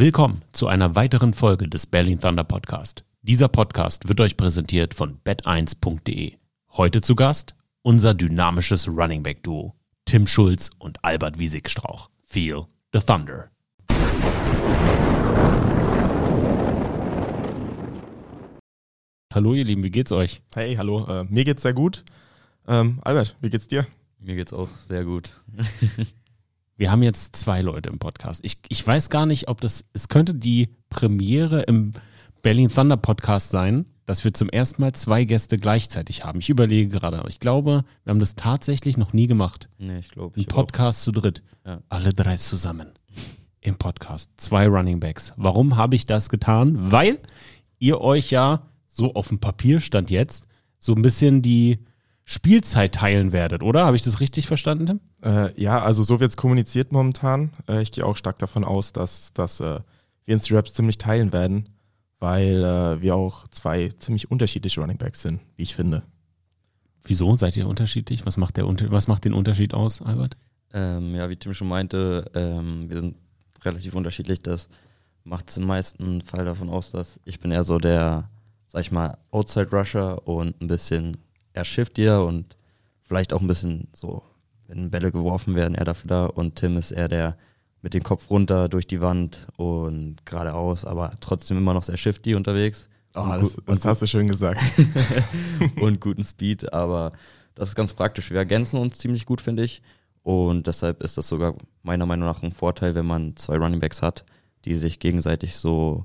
[0.00, 3.02] Willkommen zu einer weiteren Folge des Berlin Thunder Podcast.
[3.22, 6.34] Dieser Podcast wird euch präsentiert von bet1.de.
[6.70, 9.74] Heute zu Gast unser dynamisches Running Back Duo
[10.04, 12.10] Tim Schulz und Albert Wiesigstrauch.
[12.24, 13.50] Feel the Thunder.
[19.34, 20.42] Hallo ihr Lieben, wie geht's euch?
[20.54, 21.06] Hey, hallo.
[21.08, 22.04] Äh, mir geht's sehr gut.
[22.68, 23.84] Ähm, Albert, wie geht's dir?
[24.20, 25.32] Mir geht's auch sehr gut.
[26.78, 28.44] Wir haben jetzt zwei Leute im Podcast.
[28.44, 31.92] Ich, ich weiß gar nicht, ob das, es könnte die Premiere im
[32.40, 36.38] Berlin Thunder Podcast sein, dass wir zum ersten Mal zwei Gäste gleichzeitig haben.
[36.38, 39.68] Ich überlege gerade, aber ich glaube, wir haben das tatsächlich noch nie gemacht.
[39.78, 40.38] Nee, ich glaube.
[40.38, 41.42] Ein Podcast zu dritt.
[41.66, 41.82] Ja.
[41.88, 42.92] Alle drei zusammen.
[43.60, 44.30] Im Podcast.
[44.36, 45.32] Zwei Running Backs.
[45.36, 46.92] Warum habe ich das getan?
[46.92, 47.18] Weil
[47.80, 50.46] ihr euch ja so auf dem Papier stand jetzt
[50.78, 51.80] so ein bisschen die
[52.30, 53.86] Spielzeit teilen werdet, oder?
[53.86, 55.00] Habe ich das richtig verstanden, Tim?
[55.24, 57.52] Äh, ja, also so wird's kommuniziert momentan.
[57.66, 59.80] Äh, ich gehe auch stark davon aus, dass, dass äh,
[60.26, 61.70] wir uns die Raps ziemlich teilen werden,
[62.18, 66.02] weil äh, wir auch zwei ziemlich unterschiedliche Running Backs sind, wie ich finde.
[67.02, 68.26] Wieso seid ihr unterschiedlich?
[68.26, 70.36] Was macht, der, was macht den Unterschied aus, Albert?
[70.74, 73.16] Ähm, ja, wie Tim schon meinte, ähm, wir sind
[73.62, 74.40] relativ unterschiedlich.
[74.40, 74.68] Das
[75.24, 78.28] macht den meisten Fall davon aus, dass ich bin eher so der,
[78.66, 81.16] sag ich mal, Outside Rusher und ein bisschen
[81.58, 82.56] eher Shiftier und
[83.02, 84.22] vielleicht auch ein bisschen so,
[84.68, 86.26] wenn Bälle geworfen werden, eher dafür da.
[86.26, 87.36] Und Tim ist eher der
[87.82, 92.34] mit dem Kopf runter durch die Wand und geradeaus, aber trotzdem immer noch sehr shifty
[92.34, 92.88] unterwegs.
[93.14, 94.60] Oh, das, das hast du schön gesagt.
[95.80, 97.12] und guten Speed, aber
[97.54, 98.30] das ist ganz praktisch.
[98.30, 99.82] Wir ergänzen uns ziemlich gut, finde ich.
[100.22, 104.02] Und deshalb ist das sogar meiner Meinung nach ein Vorteil, wenn man zwei Running Backs
[104.02, 104.24] hat,
[104.64, 106.04] die sich gegenseitig so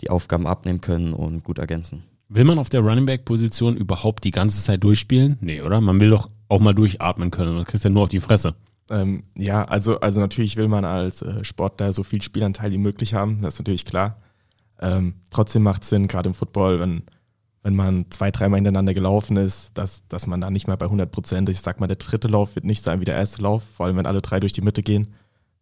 [0.00, 2.02] die Aufgaben abnehmen können und gut ergänzen.
[2.32, 5.36] Will man auf der Running Back Position überhaupt die ganze Zeit durchspielen?
[5.40, 5.80] Nee, oder?
[5.80, 7.56] Man will doch auch mal durchatmen können.
[7.56, 8.54] Du kriegst ja nur auf die Fresse.
[8.88, 13.14] ähm, ja, also, also natürlich will man als äh, Sportler so viel Spielanteil wie möglich
[13.14, 14.18] haben, das ist natürlich klar.
[14.80, 17.02] Ähm, trotzdem macht Sinn, gerade im Football, wenn,
[17.64, 21.10] wenn man zwei, dreimal hintereinander gelaufen ist, dass, dass man da nicht mal bei 100
[21.10, 21.58] Prozent ist.
[21.58, 23.96] Ich sag mal, der dritte Lauf wird nicht sein wie der erste Lauf, vor allem
[23.96, 25.14] wenn alle drei durch die Mitte gehen.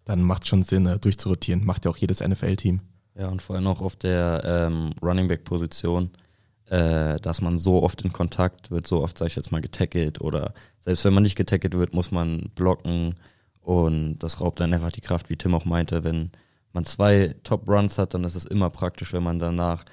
[0.04, 1.64] Dann macht schon Sinn, äh, durchzurotieren.
[1.64, 2.80] Macht ja auch jedes NFL-Team.
[3.18, 6.10] Ja, und vor allem auch auf der ähm, Running Back Position,
[6.70, 10.20] äh, dass man so oft in Kontakt wird, so oft, sag ich jetzt mal, getackelt
[10.20, 13.14] oder selbst wenn man nicht getackelt wird, muss man blocken
[13.60, 16.30] und das raubt dann einfach die Kraft, wie Tim auch meinte, wenn
[16.72, 19.84] man zwei Top Runs hat, dann ist es immer praktisch, wenn man danach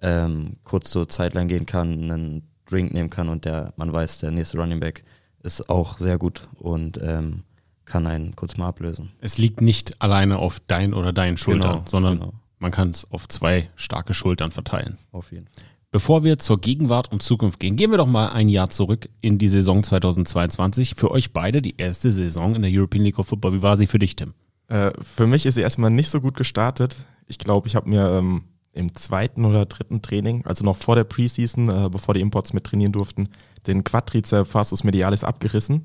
[0.00, 4.30] ähm, kurz zur Zeitline gehen kann, einen Drink nehmen kann und der, man weiß, der
[4.30, 5.04] nächste Running Back
[5.42, 7.42] ist auch sehr gut und ähm,
[7.84, 9.12] kann einen kurz mal ablösen.
[9.20, 12.32] Es liegt nicht alleine auf dein oder deinen Schultern, Genau, sondern genau.
[12.58, 14.98] man kann es auf zwei starke Schultern verteilen.
[15.10, 15.64] Auf jeden Fall.
[15.92, 19.36] Bevor wir zur Gegenwart und Zukunft gehen, gehen wir doch mal ein Jahr zurück in
[19.36, 20.94] die Saison 2022.
[20.96, 23.52] Für euch beide die erste Saison in der European League of Football.
[23.52, 24.32] Wie war sie für dich, Tim?
[24.68, 26.96] Äh, für mich ist sie erstmal nicht so gut gestartet.
[27.26, 31.04] Ich glaube, ich habe mir ähm, im zweiten oder dritten Training, also noch vor der
[31.04, 33.28] Preseason, äh, bevor die Imports mit trainieren durften,
[33.66, 35.84] den Quadrizeps Fastus medialis abgerissen.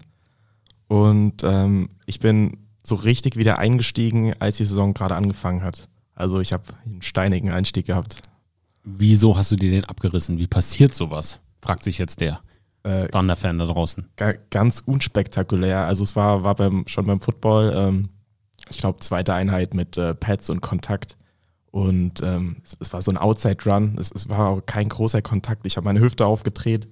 [0.87, 5.89] Und ähm, ich bin so richtig wieder eingestiegen, als die Saison gerade angefangen hat.
[6.15, 8.21] Also ich habe einen steinigen Einstieg gehabt.
[8.89, 10.37] Wieso hast du dir den abgerissen?
[10.37, 11.39] Wie passiert sowas?
[11.61, 12.39] Fragt sich jetzt der
[12.83, 14.07] Äh, Thunder-Fan da draußen.
[14.15, 15.79] ga- ganz unspektakulär.
[15.85, 18.09] Also es war, war beim, schon beim Football, ähm,
[18.69, 21.17] ich glaube, zweite Einheit mit äh, Pads und Kontakt.
[21.71, 23.97] Und ähm, es, es war so ein Outside-Run.
[23.99, 25.65] Es, es war auch kein großer Kontakt.
[25.65, 26.87] Ich habe meine Hüfte aufgedreht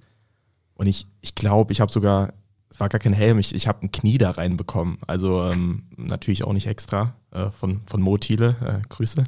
[0.75, 2.33] und ich ich, glaube, ich habe sogar,
[2.69, 4.97] es war gar kein Helm, ich, ich habe ein Knie da reinbekommen.
[5.07, 8.55] Also ähm, natürlich auch nicht extra äh, von, von Mo Thiele.
[8.83, 9.23] Äh, Grüße.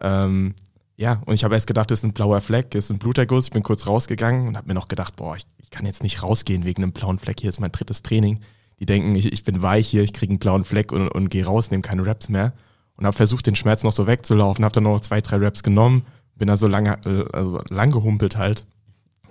[0.00, 0.54] Ähm,
[0.98, 3.44] ja, und ich habe erst gedacht, das ist ein blauer Fleck, ist ein Bluterguss.
[3.44, 6.24] Ich bin kurz rausgegangen und habe mir noch gedacht, boah, ich, ich kann jetzt nicht
[6.24, 7.40] rausgehen wegen einem blauen Fleck.
[7.40, 8.40] Hier ist mein drittes Training.
[8.80, 11.46] Die denken, ich, ich bin weich hier, ich kriege einen blauen Fleck und, und gehe
[11.46, 12.52] raus, nehme keine Raps mehr.
[12.96, 16.04] Und habe versucht, den Schmerz noch so wegzulaufen, habe dann noch zwei, drei Raps genommen,
[16.34, 18.66] bin da so lange, äh, also lang gehumpelt halt.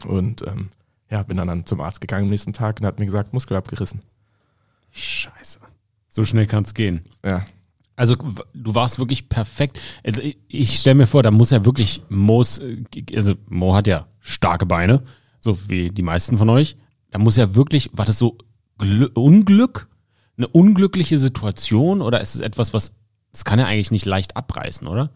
[0.06, 0.70] Und ähm,
[1.12, 3.58] ja, bin dann, dann zum Arzt gegangen am nächsten Tag und hat mir gesagt, Muskel
[3.58, 4.04] abgerissen.
[4.92, 5.60] Scheiße.
[6.08, 7.02] So schnell kann es gehen.
[7.26, 7.46] Ja,
[7.98, 9.80] Also du warst wirklich perfekt.
[10.06, 12.84] Also, ich- stelle mir vor, da muss ja wirklich Mo's, äh,
[13.16, 15.04] also Mo hat ja starke Beine,
[15.40, 16.78] so wie die meisten von euch.
[17.12, 18.38] Da muss ja wirklich, war das so
[18.78, 19.88] Glü Unglück?
[20.38, 22.94] Eine unglückliche Situation oder ist es etwas, was,
[23.32, 25.10] das kann ja eigentlich nicht leicht abreißen, oder?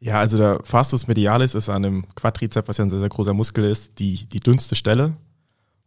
[0.00, 3.32] Ja, also der Fastus medialis ist an dem Quadrizeps, was ja ein sehr, sehr großer
[3.34, 5.16] Muskel ist, die, die dünnste Stelle.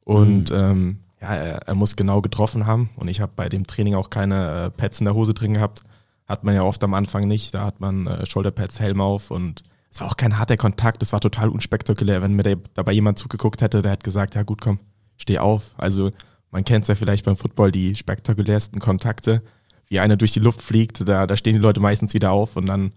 [0.05, 2.89] Und ähm, ja, er, er muss genau getroffen haben.
[2.95, 5.83] Und ich habe bei dem Training auch keine äh, Pads in der Hose drin gehabt.
[6.29, 7.53] Hat man ja oft am Anfang nicht.
[7.55, 11.01] Da hat man äh, Shoulderpads, Helm auf und es war auch kein harter Kontakt.
[11.01, 12.21] Es war total unspektakulär.
[12.21, 14.79] Wenn mir da, dabei jemand zugeguckt hätte, der hat gesagt, ja gut, komm,
[15.17, 15.73] steh auf.
[15.77, 16.11] Also
[16.51, 19.41] man kennt es ja vielleicht beim Football, die spektakulärsten Kontakte.
[19.87, 22.67] Wie einer durch die Luft fliegt, da, da stehen die Leute meistens wieder auf und
[22.67, 22.91] dann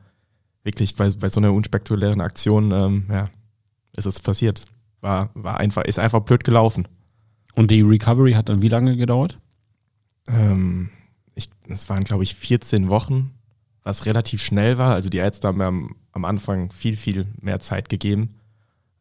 [0.62, 3.31] wirklich bei, bei so einer unspektakulären Aktion, ähm, ja,
[3.96, 4.62] ist es passiert.
[5.00, 6.87] War, war einfach, ist einfach blöd gelaufen.
[7.55, 9.38] Und die Recovery hat dann wie lange gedauert?
[10.28, 10.90] Ähm,
[11.69, 13.32] es waren, glaube ich, 14 Wochen,
[13.82, 14.94] was relativ schnell war.
[14.94, 18.34] Also die Ärzte haben mir am, am Anfang viel, viel mehr Zeit gegeben.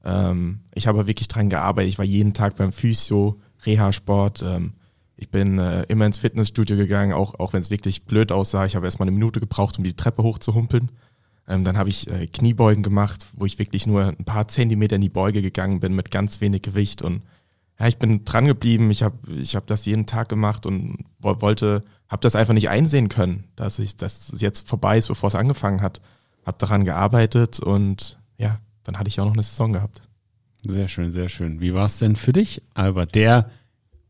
[0.04, 1.90] Ähm, ich habe wirklich dran gearbeitet.
[1.90, 4.44] Ich war jeden Tag beim Physio, Reha-Sport.
[4.44, 4.74] Ähm,
[5.16, 8.66] ich bin äh, immer ins Fitnessstudio gegangen, auch, auch wenn es wirklich blöd aussah.
[8.66, 10.90] Ich habe erstmal eine Minute gebraucht, um die Treppe hochzuhumpeln.
[11.48, 15.02] Ähm, dann habe ich äh, Kniebeugen gemacht, wo ich wirklich nur ein paar Zentimeter in
[15.02, 17.02] die Beuge gegangen bin mit ganz wenig Gewicht.
[17.02, 17.22] Und
[17.80, 18.90] ja, ich bin dran geblieben.
[18.90, 23.08] Ich habe ich hab das jeden Tag gemacht und wollte, habe das einfach nicht einsehen
[23.08, 26.02] können, dass ich, dass es jetzt vorbei ist, bevor es angefangen hat.
[26.46, 30.02] Habe daran gearbeitet und ja, dann hatte ich auch noch eine Saison gehabt.
[30.62, 31.62] Sehr schön, sehr schön.
[31.62, 33.16] Wie war es denn für dich, Albert?
[33.16, 33.50] Der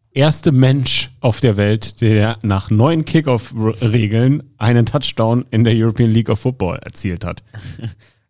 [0.09, 6.29] erste Mensch auf der Welt, der nach neuen Kickoff-Regeln einen Touchdown in der European League
[6.29, 7.43] of Football erzielt hat.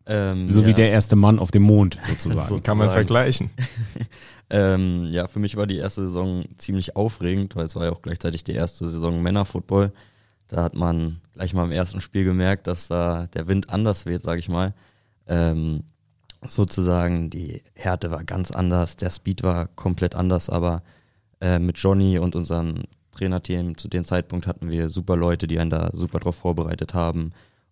[0.05, 0.67] ähm, so ja.
[0.67, 2.47] wie der erste Mann auf dem Mond sozusagen.
[2.47, 3.49] so kann man vergleichen.
[4.49, 8.01] ähm, ja, für mich war die erste Saison ziemlich aufregend, weil es war ja auch
[8.01, 9.91] gleichzeitig die erste Saison Männerfootball.
[10.47, 14.21] Da hat man gleich mal im ersten Spiel gemerkt, dass da der Wind anders weht,
[14.21, 14.73] sage ich mal.
[15.27, 15.83] Ähm,
[16.45, 20.81] sozusagen die Härte war ganz anders, der Speed war komplett anders, aber
[21.39, 25.69] äh, mit Johnny und unserem Trainerteam zu dem Zeitpunkt hatten wir super Leute, die einen
[25.69, 27.31] da super drauf vorbereitet haben.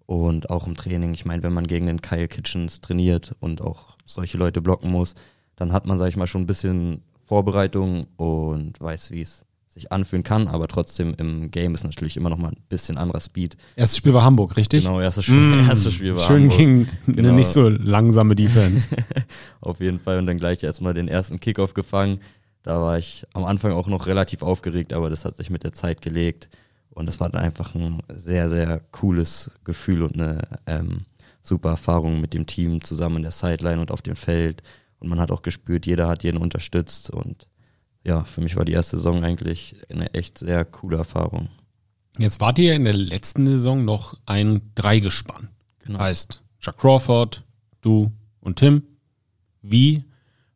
[0.10, 3.96] Und auch im Training, ich meine, wenn man gegen den Kyle Kitchens trainiert und auch
[4.06, 5.14] solche Leute blocken muss,
[5.56, 9.92] dann hat man, sag ich mal, schon ein bisschen Vorbereitung und weiß, wie es sich
[9.92, 13.56] anfühlen kann, aber trotzdem im Game ist natürlich immer noch mal ein bisschen anderer Speed.
[13.76, 14.84] Erstes Spiel war Hamburg, richtig?
[14.84, 16.58] Genau, erstes Spiel, mm, erstes Spiel war schön Hamburg.
[16.58, 17.30] Schön gegen genau.
[17.30, 18.90] eine nicht so langsame Defense.
[19.62, 22.20] Auf jeden Fall und dann gleich erstmal den ersten Kickoff gefangen.
[22.64, 25.74] Da war ich am Anfang auch noch relativ aufgeregt, aber das hat sich mit der
[25.74, 26.50] Zeit gelegt.
[27.00, 31.06] Und das war dann einfach ein sehr, sehr cooles Gefühl und eine ähm,
[31.42, 34.62] super Erfahrung mit dem Team zusammen in der Sideline und auf dem Feld.
[35.00, 37.10] Und man hat auch gespürt, jeder hat jeden unterstützt.
[37.10, 37.48] Und
[38.04, 41.50] ja, für mich war die erste Saison eigentlich eine echt sehr coole Erfahrung.
[42.18, 45.50] Jetzt wart ihr in der letzten Saison noch ein Dreigespann.
[45.80, 46.00] Genau.
[46.00, 47.44] Heißt Chuck Crawford,
[47.82, 48.12] du
[48.42, 48.84] und Tim.
[49.62, 50.04] Wie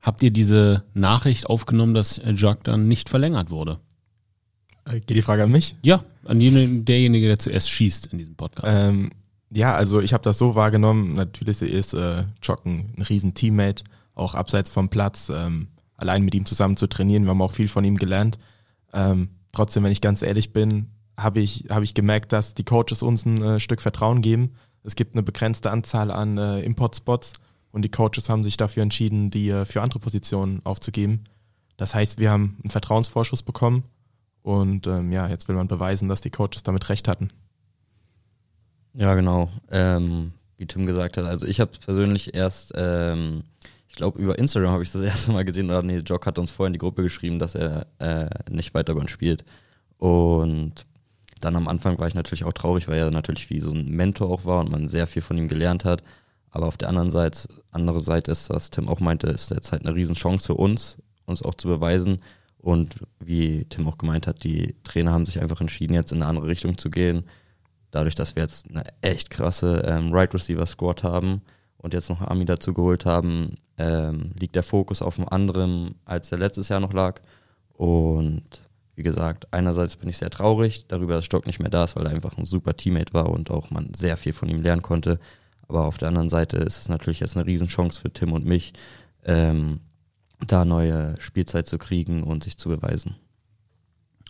[0.04, 3.80] Habt ihr diese Nachricht aufgenommen, dass Jacques dann nicht verlängert wurde?
[4.84, 5.78] Äh, geht die Frage an mich?
[5.82, 8.76] Ja, an den, derjenige, der zuerst schießt in diesem Podcast.
[8.76, 9.12] Ähm,
[9.52, 11.14] ja, also ich habe das so wahrgenommen.
[11.14, 13.84] Natürlich ist äh, Jock ein, ein riesen Teammate,
[14.16, 15.30] auch abseits vom Platz.
[15.30, 18.40] Ähm, allein mit ihm zusammen zu trainieren, wir haben auch viel von ihm gelernt.
[18.94, 23.04] Ähm, trotzdem, wenn ich ganz ehrlich bin, habe ich, hab ich gemerkt, dass die Coaches
[23.04, 24.54] uns ein äh, Stück Vertrauen geben.
[24.84, 27.34] Es gibt eine begrenzte Anzahl an äh, Import-Spots
[27.72, 31.24] und die Coaches haben sich dafür entschieden, die äh, für andere Positionen aufzugeben.
[31.78, 33.84] Das heißt, wir haben einen Vertrauensvorschuss bekommen
[34.44, 37.30] und ähm, ja, jetzt will man beweisen, dass die Coaches damit recht hatten.
[38.94, 39.50] Ja, genau.
[39.72, 43.44] Ähm, wie Tim gesagt hat, also ich habe persönlich erst, ähm,
[43.88, 46.52] ich glaube über Instagram habe ich das erste Mal gesehen, oder nee, Jock hat uns
[46.52, 49.44] vorhin in die Gruppe geschrieben, dass er äh, nicht weiter bei uns spielt.
[49.98, 50.86] Und
[51.40, 54.30] dann am Anfang war ich natürlich auch traurig, weil er natürlich wie so ein Mentor
[54.30, 56.04] auch war und man sehr viel von ihm gelernt hat.
[56.52, 59.86] Aber auf der anderen Seite, andere Seite ist, was Tim auch meinte, ist jetzt halt
[59.86, 62.22] eine Riesenchance für uns, uns auch zu beweisen.
[62.64, 66.30] Und wie Tim auch gemeint hat, die Trainer haben sich einfach entschieden, jetzt in eine
[66.30, 67.26] andere Richtung zu gehen.
[67.92, 71.42] Dadurch, dass wir jetzt eine echt krasse ähm, Right Receiver Squad haben
[71.76, 76.30] und jetzt noch Ami dazu geholt haben, ähm, liegt der Fokus auf einem anderen, als
[76.30, 77.20] der letztes Jahr noch lag.
[77.74, 78.46] Und
[78.96, 82.06] wie gesagt, einerseits bin ich sehr traurig darüber, dass Stock nicht mehr da ist, weil
[82.06, 85.20] er einfach ein super Teammate war und auch man sehr viel von ihm lernen konnte.
[85.68, 88.72] Aber auf der anderen Seite ist es natürlich jetzt eine Riesenchance für Tim und mich,
[89.26, 89.82] ähm,
[90.48, 93.16] da neue Spielzeit zu kriegen und sich zu beweisen.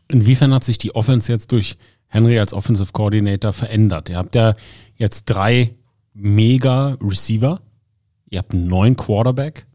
[0.07, 1.77] Inwiefern hat sich die Offense jetzt durch
[2.07, 4.09] Henry als Offensive Coordinator verändert?
[4.09, 4.55] Ihr habt ja
[4.95, 5.75] jetzt drei
[6.13, 7.61] mega Receiver.
[8.29, 9.65] Ihr habt einen neuen Quarterback,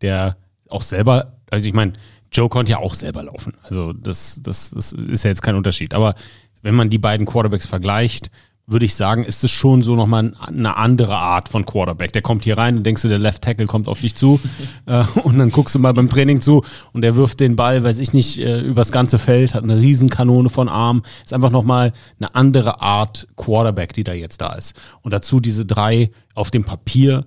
[0.00, 0.36] der
[0.68, 1.94] auch selber, also ich meine,
[2.30, 3.54] Joe konnte ja auch selber laufen.
[3.62, 5.94] Also das, das, das ist ja jetzt kein Unterschied.
[5.94, 6.14] Aber
[6.62, 8.30] wenn man die beiden Quarterbacks vergleicht,
[8.72, 12.12] würde ich sagen, ist es schon so nochmal eine andere Art von Quarterback.
[12.12, 14.40] Der kommt hier rein und denkst du, der Left Tackle kommt auf dich zu
[14.86, 17.98] äh, und dann guckst du mal beim Training zu und der wirft den Ball, weiß
[17.98, 21.02] ich nicht, äh, übers ganze Feld, hat eine Riesenkanone von Arm.
[21.22, 24.74] Ist einfach nochmal eine andere Art Quarterback, die da jetzt da ist.
[25.02, 27.24] Und dazu diese drei auf dem Papier.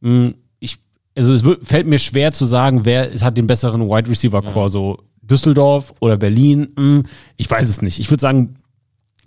[0.00, 0.78] Mh, hm, ich,
[1.14, 4.66] also es wird, fällt mir schwer zu sagen, wer hat den besseren Wide Receiver Core,
[4.66, 4.68] ja.
[4.68, 6.68] so Düsseldorf oder Berlin.
[6.76, 7.02] Mh, hm,
[7.36, 7.98] ich weiß es nicht.
[7.98, 8.56] Ich würde sagen,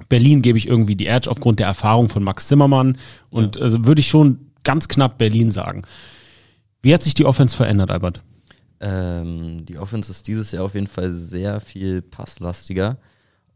[0.08, 2.98] Berlin gebe ich irgendwie die Edge aufgrund der Erfahrung von Max Zimmermann
[3.30, 3.62] und ja.
[3.62, 5.84] also würde ich schon ganz knapp Berlin sagen.
[6.82, 8.24] Wie hat sich die Offense verändert, Albert?
[8.80, 12.98] Ähm, die Offense ist dieses Jahr auf jeden Fall sehr viel passlastiger.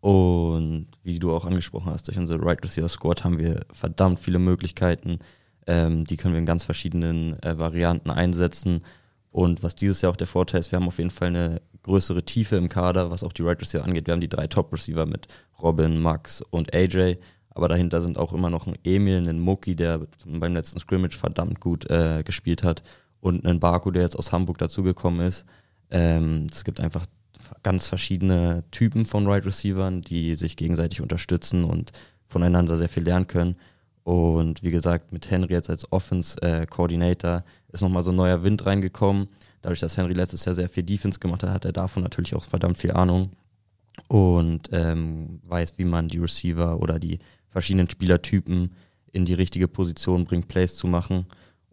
[0.01, 4.39] Und wie du auch angesprochen hast, durch unsere Right Receiver Squad haben wir verdammt viele
[4.39, 5.19] Möglichkeiten,
[5.65, 8.81] Ähm, die können wir in ganz verschiedenen äh, Varianten einsetzen.
[9.31, 12.23] Und was dieses Jahr auch der Vorteil ist, wir haben auf jeden Fall eine größere
[12.23, 14.07] Tiefe im Kader, was auch die Right Receiver angeht.
[14.07, 15.27] Wir haben die drei Top-Receiver mit
[15.61, 17.17] Robin, Max und AJ.
[17.49, 21.59] Aber dahinter sind auch immer noch ein Emil, ein Muki, der beim letzten Scrimmage verdammt
[21.59, 22.83] gut äh, gespielt hat
[23.19, 25.45] und einen Baku, der jetzt aus Hamburg dazugekommen ist.
[25.91, 27.05] Ähm, es gibt einfach
[27.61, 31.91] ganz verschiedene Typen von Right Receivern, die sich gegenseitig unterstützen und
[32.27, 33.55] voneinander sehr viel lernen können.
[34.03, 38.43] Und wie gesagt, mit Henry jetzt als Offense äh, Coordinator ist nochmal so ein neuer
[38.43, 39.27] Wind reingekommen.
[39.63, 42.43] Dadurch, dass Henry letztes Jahr sehr viel Defense gemacht hat, hat er davon natürlich auch
[42.43, 43.31] verdammt viel Ahnung
[44.09, 48.73] und ähm, weiß, wie man die Receiver oder die verschiedenen Spielertypen
[49.13, 51.27] in die richtige Position bringt, Plays zu machen.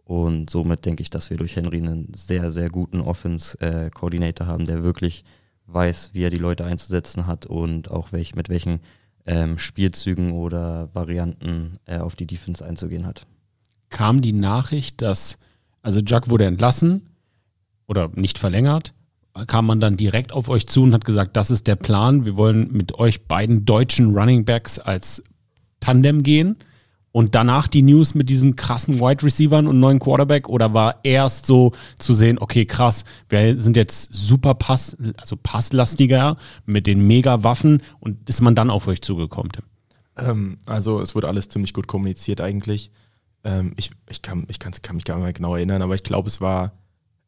[0.05, 4.63] Und somit denke ich, dass wir durch Henry einen sehr, sehr guten Offense-Coordinator äh, haben,
[4.63, 5.25] der wirklich
[5.65, 8.79] weiß, wie er die Leute einzusetzen hat und auch welch, mit welchen
[9.25, 13.27] ähm, Spielzügen oder Varianten er auf die Defense einzugehen hat.
[13.89, 15.37] Kam die Nachricht, dass,
[15.81, 17.10] also Jack wurde entlassen
[17.91, 18.93] oder nicht verlängert,
[19.47, 22.37] kam man dann direkt auf euch zu und hat gesagt, das ist der Plan, wir
[22.37, 25.21] wollen mit euch beiden deutschen Running Backs als
[25.81, 26.55] Tandem gehen
[27.11, 31.45] und danach die News mit diesen krassen Wide Receivern und neuen Quarterback oder war erst
[31.45, 37.43] so zu sehen, okay, krass, wir sind jetzt super Pass, also passlastiger mit den mega
[37.43, 39.51] Waffen und ist man dann auf euch zugekommen?
[40.15, 42.89] Ähm, also es wurde alles ziemlich gut kommuniziert eigentlich.
[43.43, 46.03] Ähm, ich, ich, kann, ich kann, kann mich gar nicht mehr genau erinnern, aber ich
[46.03, 46.71] glaube, es war,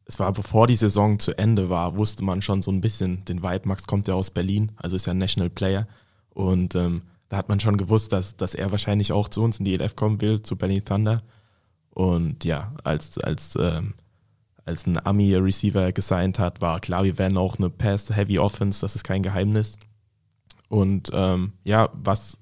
[0.06, 3.42] es war bevor die Saison zu Ende war, wusste man schon so ein bisschen den
[3.42, 3.68] Vibe.
[3.68, 5.86] Max kommt ja aus Berlin, also ist ja ein National Player
[6.30, 9.64] und ähm, da hat man schon gewusst, dass, dass er wahrscheinlich auch zu uns in
[9.64, 11.22] die ELF kommen will, zu Benny Thunder.
[11.90, 13.94] Und ja, als, als, ähm,
[14.64, 19.04] als ein Ami-Receiver gesigned hat, war klar, wir werden auch eine Pass-Heavy Offense, das ist
[19.04, 19.78] kein Geheimnis.
[20.68, 22.38] Und ähm, ja, was,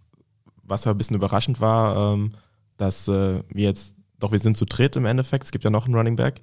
[0.62, 2.32] was ein bisschen überraschend war, ähm,
[2.76, 5.86] dass äh, wir jetzt, doch wir sind zu dritt im Endeffekt, es gibt ja noch
[5.86, 6.40] einen Running Back.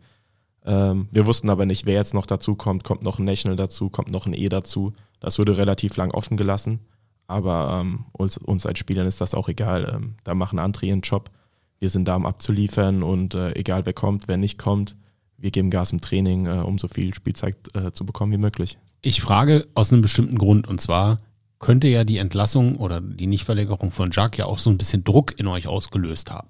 [0.69, 3.89] Ähm, wir wussten aber nicht, wer jetzt noch dazu kommt, kommt noch ein National dazu,
[3.89, 4.93] kommt noch ein E dazu.
[5.19, 6.79] Das wurde relativ lang offen gelassen.
[7.25, 9.91] Aber ähm, uns, uns als Spielern ist das auch egal.
[9.95, 11.31] Ähm, da machen andere ihren Job.
[11.79, 14.95] Wir sind da, um abzuliefern und äh, egal wer kommt, wer nicht kommt,
[15.37, 18.77] wir geben Gas im Training, äh, um so viel Spielzeit äh, zu bekommen wie möglich.
[19.01, 21.19] Ich frage aus einem bestimmten Grund und zwar
[21.57, 25.39] könnte ja die Entlassung oder die Nichtverlängerung von Jacques ja auch so ein bisschen Druck
[25.39, 26.49] in euch ausgelöst haben.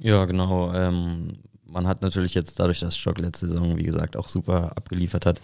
[0.00, 0.72] Ja, genau.
[0.74, 1.38] Ähm,
[1.68, 5.40] man hat natürlich jetzt dadurch, dass Jock letzte Saison, wie gesagt, auch super abgeliefert hat,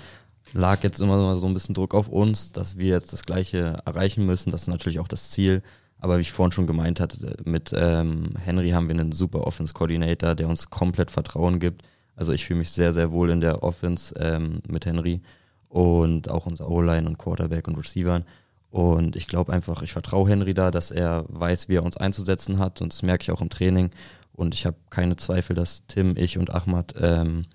[0.52, 4.24] lag jetzt immer so ein bisschen Druck auf uns, dass wir jetzt das Gleiche erreichen
[4.24, 4.50] müssen.
[4.50, 5.62] Das ist natürlich auch das Ziel.
[5.98, 10.34] Aber wie ich vorhin schon gemeint hatte, mit ähm, Henry haben wir einen super Offense-Coordinator,
[10.34, 11.82] der uns komplett Vertrauen gibt.
[12.16, 15.22] Also ich fühle mich sehr, sehr wohl in der Offense ähm, mit Henry
[15.68, 18.24] und auch unser O-Line und Quarterback und Receivern.
[18.70, 22.58] Und ich glaube einfach, ich vertraue Henry da, dass er weiß, wie er uns einzusetzen
[22.58, 22.82] hat.
[22.82, 23.90] Und das merke ich auch im Training.
[24.34, 27.46] Und ich habe keine Zweifel, dass Tim, ich und Ahmad ähm,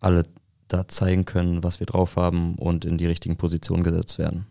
[0.00, 0.26] alle
[0.68, 4.46] da zeigen können, was wir drauf haben und in die richtigen Positionen gesetzt werden.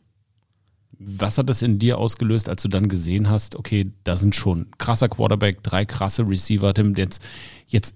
[1.00, 4.68] Was hat das in dir ausgelöst, als du dann gesehen hast, okay, da sind schon
[4.78, 7.22] krasser Quarterback, drei krasse Receiver, Tim, jetzt,
[7.68, 7.96] jetzt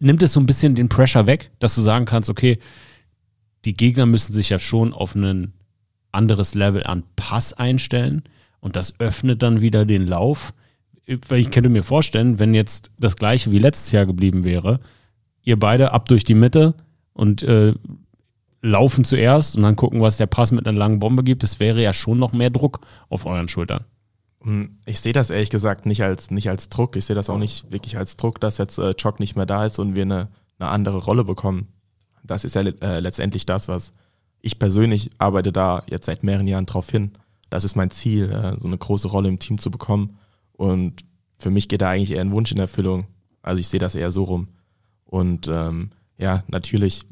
[0.00, 2.58] nimmt es so ein bisschen den Pressure weg, dass du sagen kannst, okay,
[3.64, 5.52] die Gegner müssen sich ja schon auf ein
[6.10, 8.22] anderes Level an Pass einstellen
[8.60, 10.54] und das öffnet dann wieder den Lauf.
[11.28, 14.80] Weil ich könnte mir vorstellen, wenn jetzt das gleiche wie letztes Jahr geblieben wäre,
[15.42, 16.74] ihr beide ab durch die Mitte,
[17.18, 17.74] und äh,
[18.62, 21.42] laufen zuerst und dann gucken, was der Pass mit einer langen Bombe gibt.
[21.42, 23.84] Das wäre ja schon noch mehr Druck auf euren Schultern.
[24.42, 26.94] Hm, ich sehe das ehrlich gesagt nicht als, nicht als Druck.
[26.94, 29.64] Ich sehe das auch nicht wirklich als Druck, dass jetzt äh, Chock nicht mehr da
[29.64, 30.28] ist und wir eine,
[30.60, 31.66] eine andere Rolle bekommen.
[32.22, 33.92] Das ist ja äh, letztendlich das, was
[34.40, 37.12] ich persönlich arbeite da jetzt seit mehreren Jahren drauf hin.
[37.50, 40.18] Das ist mein Ziel, äh, so eine große Rolle im Team zu bekommen.
[40.58, 41.04] Und
[41.38, 43.06] für mich geht da eigentlich eher ein Wunsch in Erfüllung.
[43.42, 44.48] Also ich sehe das eher so rum.
[45.04, 47.06] Und ähm, ja, natürlich,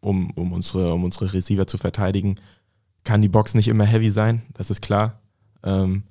[0.00, 2.36] um, um, unsere, um unsere Receiver zu verteidigen,
[3.04, 5.20] kann die Box nicht immer heavy sein, das ist klar.
[5.62, 6.02] Ähm,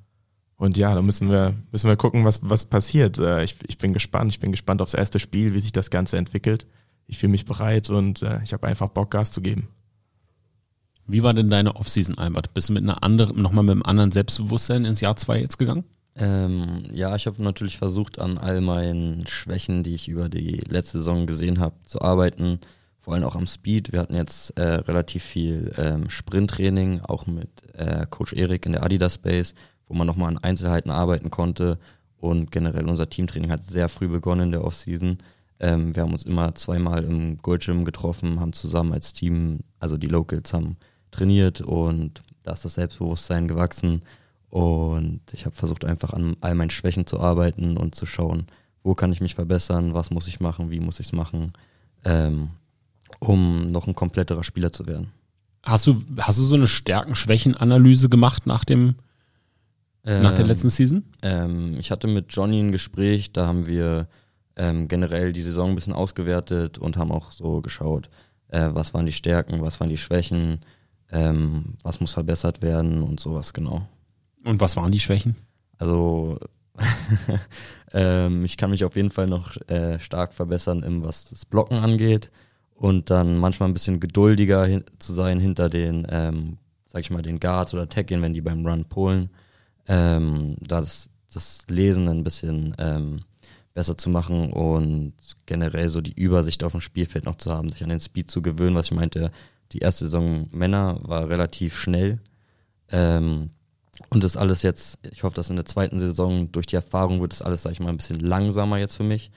[0.55, 3.19] und ja, da müssen wir, müssen wir gucken, was, was passiert.
[3.19, 4.31] Äh, ich, ich bin gespannt.
[4.31, 6.65] Ich bin gespannt aufs erste Spiel, wie sich das Ganze entwickelt.
[7.05, 9.67] Ich fühle mich bereit und äh, ich habe einfach Bock, Gas zu geben.
[11.05, 12.53] Wie war denn deine Offseason, Albert?
[12.53, 15.83] Bist du mit einer anderen, nochmal mit einem anderen Selbstbewusstsein ins Jahr zwei jetzt gegangen?
[16.15, 20.99] Ähm, ja, ich habe natürlich versucht, an all meinen Schwächen, die ich über die letzte
[20.99, 22.59] Saison gesehen habe, zu arbeiten.
[22.99, 23.91] Vor allem auch am Speed.
[23.93, 28.83] Wir hatten jetzt äh, relativ viel ähm, Sprinttraining, auch mit äh, Coach Erik in der
[28.83, 29.55] Adidas Space,
[29.87, 31.79] wo man nochmal an Einzelheiten arbeiten konnte.
[32.17, 35.17] Und generell unser Teamtraining hat sehr früh begonnen in der Offseason.
[35.59, 39.97] Ähm, wir haben uns immer zweimal im Gold Gym getroffen, haben zusammen als Team, also
[39.97, 40.77] die Locals haben
[41.11, 44.01] trainiert und da ist das Selbstbewusstsein gewachsen.
[44.49, 48.47] Und ich habe versucht, einfach an all meinen Schwächen zu arbeiten und zu schauen,
[48.83, 51.53] wo kann ich mich verbessern, was muss ich machen, wie muss ich es machen,
[52.03, 52.49] ähm,
[53.19, 55.11] um noch ein kompletterer Spieler zu werden.
[55.63, 58.95] Hast du, hast du so eine Stärken-Schwächen-Analyse gemacht nach dem,
[60.03, 61.03] nach der Ähm, letzten Season?
[61.21, 64.07] Ähm, ich hatte mit Johnny ein Gespräch, da haben wir
[64.55, 68.09] ähm, generell die Saison ein bisschen ausgewertet und haben auch so geschaut,
[68.47, 70.61] äh, was waren die Stärken, was waren die Schwächen,
[71.11, 73.87] ähm, was muss verbessert werden und sowas genau.
[74.43, 75.35] Und was waren die Schwächen?
[75.77, 76.39] Also
[77.93, 81.77] ähm, ich kann mich auf jeden Fall noch äh, stark verbessern, im, was das Blocken
[81.77, 82.31] angeht
[82.75, 87.21] und dann manchmal ein bisschen geduldiger hin zu sein hinter den, ähm, sag ich mal,
[87.21, 89.29] den Guards oder Tackien, wenn die beim Run pullen.
[89.87, 93.17] Ähm, da das, das Lesen ein bisschen ähm,
[93.73, 95.13] besser zu machen und
[95.45, 98.41] generell so die Übersicht auf dem Spielfeld noch zu haben, sich an den Speed zu
[98.41, 99.31] gewöhnen, was ich meinte,
[99.71, 102.19] die erste Saison Männer war relativ schnell.
[102.89, 103.51] Ähm,
[104.09, 107.33] und das alles jetzt, ich hoffe, dass in der zweiten Saison durch die Erfahrung wird
[107.33, 109.31] das alles, sag ich mal, ein bisschen langsamer jetzt für mich.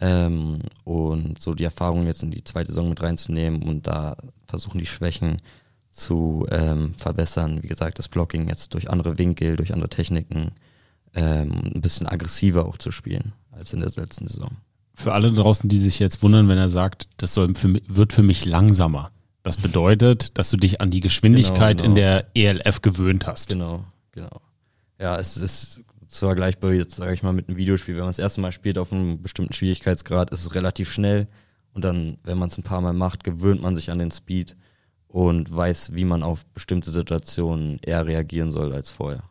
[0.00, 4.78] Ähm, und so die Erfahrung jetzt in die zweite Saison mit reinzunehmen und da versuchen
[4.78, 5.42] die Schwächen
[5.90, 7.62] zu ähm, verbessern.
[7.62, 10.52] Wie gesagt, das Blocking jetzt durch andere Winkel, durch andere Techniken
[11.14, 14.56] ähm, ein bisschen aggressiver auch zu spielen als in der letzten Saison.
[14.94, 18.22] Für alle draußen, die sich jetzt wundern, wenn er sagt, das soll für, wird für
[18.22, 19.10] mich langsamer.
[19.42, 22.06] Das bedeutet, dass du dich an die Geschwindigkeit Genau, in genau.
[22.06, 23.48] der ELF gewöhnt hast.
[23.48, 24.40] Genau, genau.
[24.98, 27.94] Ja, es ist vergleichbar jetzt, sage ich mal, mit einem Videospiel.
[27.94, 31.28] Wenn man das erste Mal spielt auf einem bestimmten Schwierigkeitsgrad, ist es relativ schnell.
[31.72, 34.56] Und dann, wenn man es ein paar Mal macht, gewöhnt man sich an den Speed
[35.06, 39.22] und weiß, wie man auf bestimmte Situationen eher reagieren soll als vorher.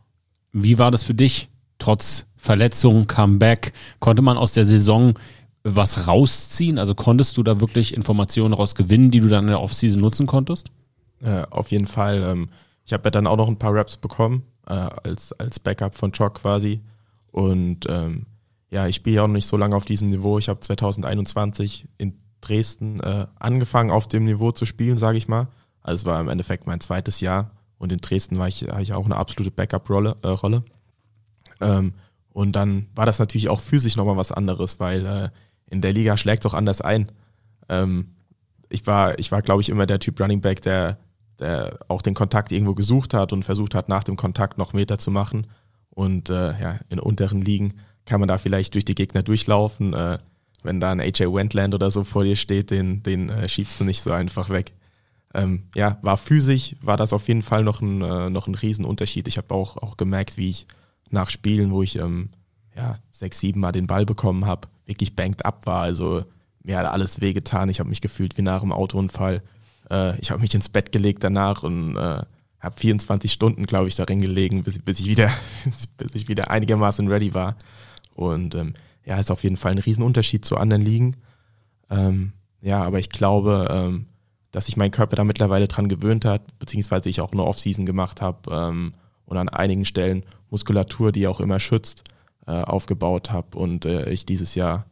[0.52, 1.50] Wie war das für dich?
[1.78, 5.14] Trotz Verletzung, Comeback, konnte man aus der Saison
[5.64, 6.78] was rausziehen?
[6.78, 10.26] Also konntest du da wirklich Informationen raus gewinnen, die du dann in der Offseason nutzen
[10.26, 10.70] konntest?
[11.22, 12.24] Äh, auf jeden Fall.
[12.24, 12.50] Ähm,
[12.86, 16.12] ich habe ja dann auch noch ein paar Raps bekommen, äh, als, als Backup von
[16.12, 16.82] Choc quasi.
[17.32, 18.26] Und ähm,
[18.70, 20.38] ja, ich spiele ja auch nicht so lange auf diesem Niveau.
[20.38, 25.48] Ich habe 2021 in Dresden äh, angefangen, auf dem Niveau zu spielen, sage ich mal.
[25.82, 27.52] Also es war im Endeffekt mein zweites Jahr.
[27.78, 30.18] Und in Dresden war ich, ich auch eine absolute Backup-Rolle.
[30.22, 30.64] Äh, Rolle.
[31.62, 31.94] Ähm,
[32.32, 35.30] und dann war das natürlich auch physisch nochmal was anderes, weil äh,
[35.70, 37.12] in der Liga schlägt es auch anders ein.
[37.68, 38.16] Ähm,
[38.70, 41.00] ich war, ich war, glaube ich, immer der Typ Running Back, der,
[41.40, 45.00] der auch den Kontakt irgendwo gesucht hat und versucht hat, nach dem Kontakt noch Meter
[45.00, 45.48] zu machen.
[45.90, 47.74] Und äh, ja, in unteren Ligen
[48.06, 49.94] kann man da vielleicht durch die Gegner durchlaufen.
[49.94, 50.18] Äh,
[50.64, 53.84] wenn da ein AJ Wentland oder so vor dir steht, den, den äh, schiebst du
[53.84, 54.74] nicht so einfach weg.
[55.34, 59.28] Ähm, ja, war physisch, war das auf jeden Fall noch ein, äh, noch ein Riesenunterschied.
[59.28, 60.68] Ich habe auch, auch gemerkt, wie ich
[61.12, 62.30] nach Spielen, wo ich ähm,
[62.76, 65.84] ja, sechs, sieben Mal den Ball bekommen habe, wirklich banked up war.
[65.84, 66.26] Also
[66.64, 67.70] mir hat alles wehgetan.
[67.70, 69.44] Ich habe mich gefühlt wie nach einem Autounfall.
[69.90, 72.22] Äh, ich habe mich ins Bett gelegt danach und äh,
[72.60, 75.30] habe 24 Stunden, glaube ich, darin gelegen, bis, bis, ich wieder,
[75.98, 77.56] bis ich wieder einigermaßen ready war.
[78.16, 78.74] Und ähm,
[79.06, 81.18] ja, ist auf jeden Fall ein Riesenunterschied zu anderen Ligen.
[81.90, 84.08] Ähm, ja, aber ich glaube, ähm,
[84.52, 88.22] dass sich mein Körper da mittlerweile dran gewöhnt hat, beziehungsweise ich auch eine Offseason gemacht
[88.22, 88.94] habe ähm,
[89.26, 92.04] und an einigen Stellen Muskulatur, die auch immer schützt,
[92.48, 94.86] äh, aufgebaut habe und äh, ich dieses Jahr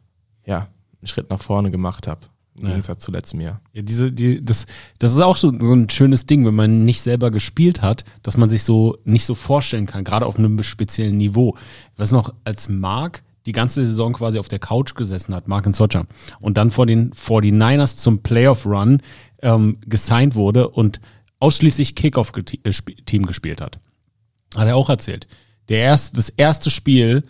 [0.46, 0.68] ja
[1.00, 2.20] einen Schritt nach vorne gemacht habe,
[2.58, 2.70] im Ja.
[2.70, 3.60] Gegensatz zu letztem Jahr.
[3.72, 4.66] Ja, diese, die, das,
[4.98, 8.36] das ist auch so, so ein schönes Ding, wenn man nicht selber gespielt hat, dass
[8.36, 11.56] man sich so nicht so vorstellen kann, gerade auf einem speziellen Niveau.
[11.94, 15.64] Ich weiß noch, als Mark die ganze Saison quasi auf der Couch gesessen hat, Mark
[15.66, 16.04] in Socha,
[16.40, 19.00] und dann vor den 49ers zum Playoff-Run
[19.42, 21.00] ähm, gesigned wurde und
[21.40, 23.78] ausschließlich Kickoff-Team gespielt hat.
[24.54, 25.26] Hat er auch erzählt.
[25.68, 27.22] Der erste, das erste Spiel,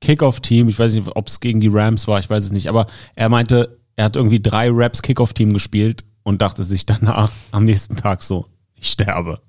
[0.00, 2.86] Kickoff-Team, ich weiß nicht, ob es gegen die Rams war, ich weiß es nicht, aber
[3.14, 7.96] er meinte, er hat irgendwie drei Raps Kickoff-Team gespielt und dachte sich danach am nächsten
[7.96, 9.40] Tag so, ich sterbe.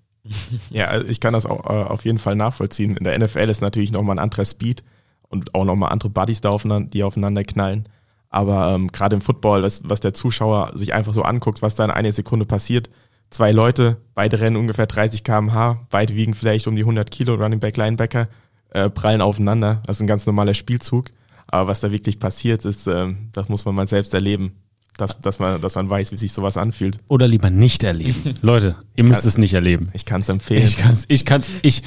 [0.71, 2.97] Ja, also ich kann das auch äh, auf jeden Fall nachvollziehen.
[2.97, 4.83] In der NFL ist natürlich nochmal ein anderer Speed
[5.29, 7.87] und auch nochmal andere Buddies, da aufeinander, die aufeinander knallen.
[8.29, 11.85] Aber ähm, gerade im Football, das, was der Zuschauer sich einfach so anguckt, was da
[11.85, 12.89] in einer Sekunde passiert.
[13.29, 17.59] Zwei Leute, beide rennen ungefähr 30 km/h, beide wiegen vielleicht um die 100 Kilo, Running
[17.59, 18.27] Back, Linebacker,
[18.71, 19.81] äh, prallen aufeinander.
[19.85, 21.11] Das ist ein ganz normaler Spielzug.
[21.47, 24.53] Aber was da wirklich passiert ist, ähm, das muss man mal selbst erleben.
[24.97, 26.99] Dass, dass, man, dass man weiß, wie sich sowas anfühlt.
[27.09, 28.35] Oder lieber nicht erleben.
[28.41, 29.89] Leute, ihr müsst kann- es nicht erleben.
[29.91, 30.63] Ich kann es empfehlen.
[30.63, 31.83] Ich kann's, ich kann's, ich,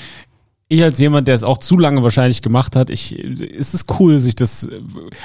[0.68, 4.18] ich als jemand, der es auch zu lange wahrscheinlich gemacht hat, ich, ist es cool,
[4.18, 4.68] sich das,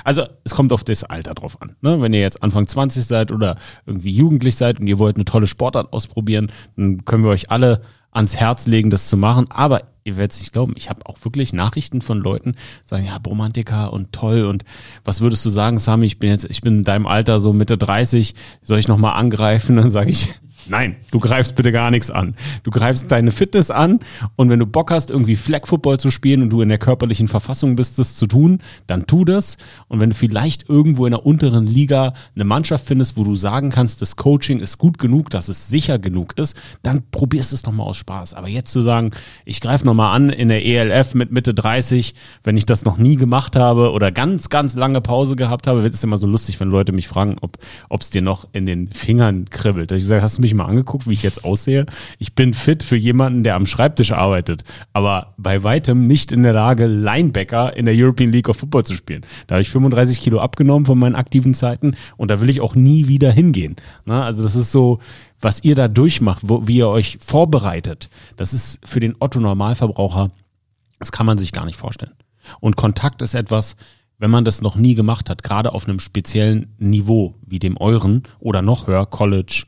[0.06, 1.76] also es kommt auf das Alter drauf an.
[1.82, 2.00] Ne?
[2.02, 5.48] Wenn ihr jetzt Anfang 20 seid oder irgendwie jugendlich seid und ihr wollt eine tolle
[5.48, 7.82] Sportart ausprobieren, dann können wir euch alle
[8.14, 9.48] ans Herz legen, das zu machen.
[9.50, 13.18] Aber ihr werdet es nicht glauben, ich habe auch wirklich Nachrichten von Leuten, sagen, ja,
[13.26, 14.66] Romantiker und toll und
[15.06, 17.78] was würdest du sagen, Sami, ich bin jetzt, ich bin in deinem Alter so Mitte
[17.78, 19.76] 30, soll ich nochmal angreifen?
[19.78, 20.30] Dann sage ich,
[20.68, 22.36] Nein, du greifst bitte gar nichts an.
[22.64, 24.00] Du greifst deine Fitness an
[24.36, 27.28] und wenn du Bock hast, irgendwie Flag Football zu spielen und du in der körperlichen
[27.28, 29.58] Verfassung bist, das zu tun, dann tu das.
[29.88, 33.72] Und wenn du vielleicht irgendwo in der unteren Liga eine Mannschaft findest, wo du sagen
[33.72, 37.88] kannst, das Coaching ist gut genug, dass es sicher genug ist, dann probierst es nochmal
[37.88, 38.34] aus Spaß.
[38.34, 39.12] Aber jetzt zu sagen,
[39.46, 43.18] ich greife nochmal an in der ELF mit Mitte 30, wenn ich das noch nie
[43.18, 46.70] gemacht habe oder ganz, ganz lange Pause gehabt habe, wird es immer so lustig, wenn
[46.70, 47.58] Leute mich fragen, ob
[48.02, 49.92] es dir noch in den Fingern kribbelt.
[49.92, 51.86] Ich sage, hast du mich mal angeguckt, wie ich jetzt aussehe?
[52.20, 54.64] Ich bin fit für jemanden, der am Schreibtisch arbeitet,
[54.94, 58.96] aber bei weitem nicht in der Lage, Linebacker in der European League of Football zu
[58.96, 59.26] spielen.
[59.48, 62.76] Da habe ich 35 Kilo abgenommen von meinen aktiven Zeiten und da will ich auch
[62.76, 63.76] nie wieder hingehen.
[64.06, 65.00] Na, also das ist so,
[65.40, 68.10] was ihr da durchmacht, wo, wie ihr euch vorbereitet.
[68.38, 70.32] Das ist für den Otto Normalverbraucher,
[71.00, 72.14] das kann man sich gar nicht vorstellen.
[72.60, 73.76] Und Kontakt ist etwas,
[74.20, 78.24] wenn man das noch nie gemacht hat, gerade auf einem speziellen Niveau wie dem euren
[78.40, 79.66] oder noch höher, College,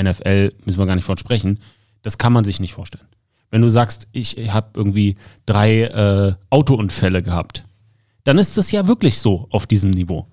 [0.00, 1.60] NFL, müssen wir gar nicht von sprechen,
[2.02, 3.06] das kann man sich nicht vorstellen.
[3.50, 7.64] Wenn du sagst, ich habe irgendwie drei äh, Autounfälle gehabt,
[8.24, 10.26] dann ist das ja wirklich so auf diesem Niveau.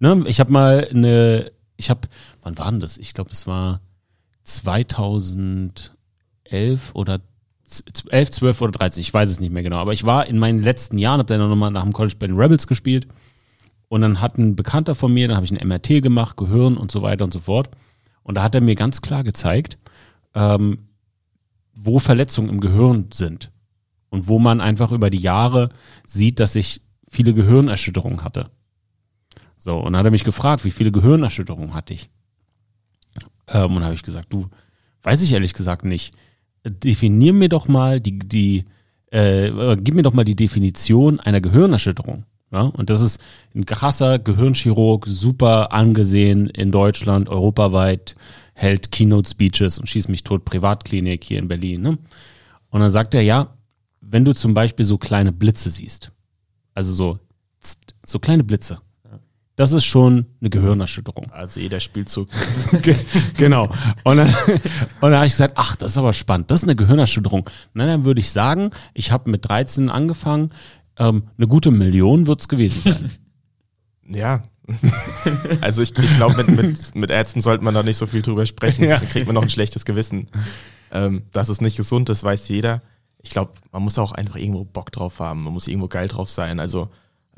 [0.00, 0.24] Ne?
[0.26, 2.02] Ich habe mal eine, ich habe,
[2.42, 2.98] wann war denn das?
[2.98, 3.80] Ich glaube, es war
[4.42, 5.90] 2011
[6.92, 7.20] oder
[8.10, 9.76] 11, 12 oder 13, ich weiß es nicht mehr genau.
[9.76, 12.36] Aber ich war in meinen letzten Jahren, habe dann nochmal nach dem College bei den
[12.36, 13.06] Rebels gespielt.
[13.88, 16.90] Und dann hat ein Bekannter von mir, dann habe ich ein MRT gemacht, Gehirn und
[16.90, 17.70] so weiter und so fort.
[18.28, 19.78] Und da hat er mir ganz klar gezeigt,
[20.34, 20.90] ähm,
[21.74, 23.50] wo Verletzungen im Gehirn sind.
[24.10, 25.70] Und wo man einfach über die Jahre
[26.06, 28.50] sieht, dass ich viele Gehirnerschütterungen hatte.
[29.56, 32.10] So, und dann hat er mich gefragt, wie viele Gehirnerschütterungen hatte ich.
[33.48, 34.48] Ähm, und habe ich gesagt, du,
[35.02, 36.14] weiß ich ehrlich gesagt nicht
[36.68, 38.64] definier mir doch mal die, die
[39.10, 42.24] äh, gib mir doch mal die Definition einer Gehirnerschütterung.
[42.50, 42.62] Ja?
[42.62, 43.20] Und das ist
[43.54, 48.14] ein krasser Gehirnchirurg, super angesehen in Deutschland, europaweit,
[48.54, 51.82] hält Keynote-Speeches und schießt mich tot, Privatklinik hier in Berlin.
[51.82, 51.98] Ne?
[52.70, 53.54] Und dann sagt er, ja,
[54.00, 56.12] wenn du zum Beispiel so kleine Blitze siehst,
[56.74, 57.18] also so,
[58.04, 58.80] so kleine Blitze,
[59.58, 61.32] das ist schon eine Gehirnerschütterung.
[61.32, 62.28] Also jeder Spielzug.
[63.36, 63.68] genau.
[64.04, 64.28] Und dann,
[65.00, 66.48] und dann habe ich gesagt, ach, das ist aber spannend.
[66.48, 67.50] Das ist eine Gehirnerschütterung.
[67.74, 70.50] Na, dann würde ich sagen, ich habe mit 13 angefangen.
[70.98, 73.10] Ähm, eine gute Million wird es gewesen sein.
[74.10, 74.42] Ja.
[75.60, 78.46] also ich, ich glaube, mit, mit, mit Ärzten sollte man da nicht so viel drüber
[78.46, 78.84] sprechen.
[78.84, 78.98] Ja.
[78.98, 80.28] Dann kriegt man noch ein schlechtes Gewissen.
[80.90, 82.80] Ähm, dass es nicht gesund ist, weiß jeder.
[83.22, 85.44] Ich glaube, man muss auch einfach irgendwo Bock drauf haben.
[85.44, 86.58] Man muss irgendwo geil drauf sein.
[86.58, 86.88] Also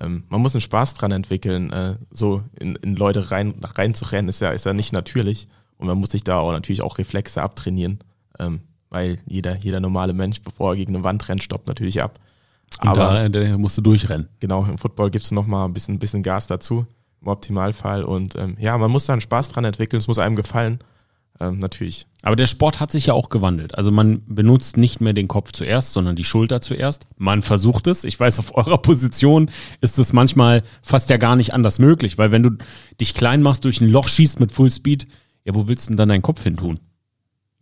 [0.01, 4.41] ähm, man muss einen Spaß dran entwickeln, äh, so in, in Leute rein, reinzurennen, ist
[4.41, 5.49] ja, ist ja nicht natürlich.
[5.77, 7.99] Und man muss sich da auch natürlich auch Reflexe abtrainieren,
[8.39, 12.19] ähm, weil jeder, jeder normale Mensch, bevor er gegen eine Wand rennt, stoppt natürlich ab.
[12.81, 14.29] Und Aber da, da musst du durchrennen.
[14.41, 16.87] Genau, im Football gibst du nochmal ein bisschen, bisschen Gas dazu,
[17.21, 18.05] im Optimalfall.
[18.05, 20.81] Und ähm, ja, man muss da einen Spaß dran entwickeln, es muss einem gefallen
[21.41, 22.07] ähm, natürlich.
[22.23, 23.75] Aber der Sport hat sich ja auch gewandelt.
[23.75, 27.07] Also man benutzt nicht mehr den Kopf zuerst, sondern die Schulter zuerst.
[27.17, 28.05] Man versucht es.
[28.05, 32.31] Ich weiß, auf eurer Position ist es manchmal fast ja gar nicht anders möglich, weil
[32.31, 32.51] wenn du
[33.01, 35.09] dich klein machst, durch ein Loch schießt mit Fullspeed,
[35.45, 36.79] ja, wo willst du denn dann deinen Kopf hin tun?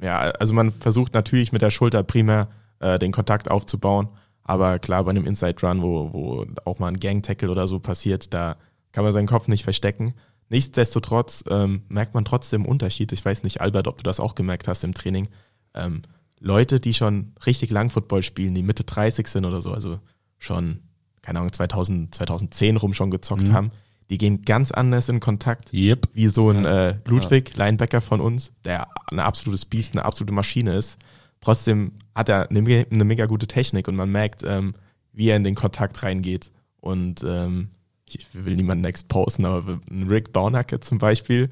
[0.02, 2.48] Ja, also man versucht natürlich mit der Schulter primär
[2.80, 4.08] äh, den Kontakt aufzubauen.
[4.48, 7.80] Aber klar, bei einem Inside Run, wo, wo auch mal ein Gang Tackle oder so
[7.80, 8.56] passiert, da
[8.92, 10.14] kann man seinen Kopf nicht verstecken.
[10.48, 13.12] Nichtsdestotrotz ähm, merkt man trotzdem Unterschied.
[13.12, 15.28] Ich weiß nicht, Albert, ob du das auch gemerkt hast im Training.
[15.74, 16.00] Ähm,
[16.40, 19.98] Leute, die schon richtig lang Football spielen, die Mitte 30 sind oder so, also
[20.38, 20.80] schon,
[21.20, 23.52] keine Ahnung, 2000, 2010 rum schon gezockt mhm.
[23.52, 23.70] haben,
[24.08, 26.08] die gehen ganz anders in Kontakt yep.
[26.14, 27.66] wie so ein äh, Ludwig, ja.
[27.66, 30.96] Linebacker von uns, der ein absolutes Biest, eine absolute Maschine ist.
[31.40, 34.74] Trotzdem hat er eine, eine mega gute Technik und man merkt, ähm,
[35.12, 36.50] wie er in den Kontakt reingeht.
[36.80, 37.70] Und ähm,
[38.06, 41.48] ich will niemanden exposen, aber Rick Baunacke zum Beispiel,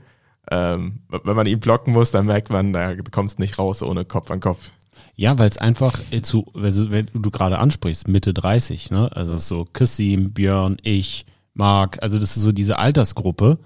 [0.51, 4.31] ähm, wenn man ihn blocken muss, dann merkt man, da kommst nicht raus ohne Kopf
[4.31, 4.71] an Kopf.
[5.17, 9.11] Ja, weil es einfach äh, zu, wenn du gerade ansprichst, Mitte 30, ne?
[9.15, 13.59] Also so Kissim, Björn, ich, Marc, also das ist so diese Altersgruppe.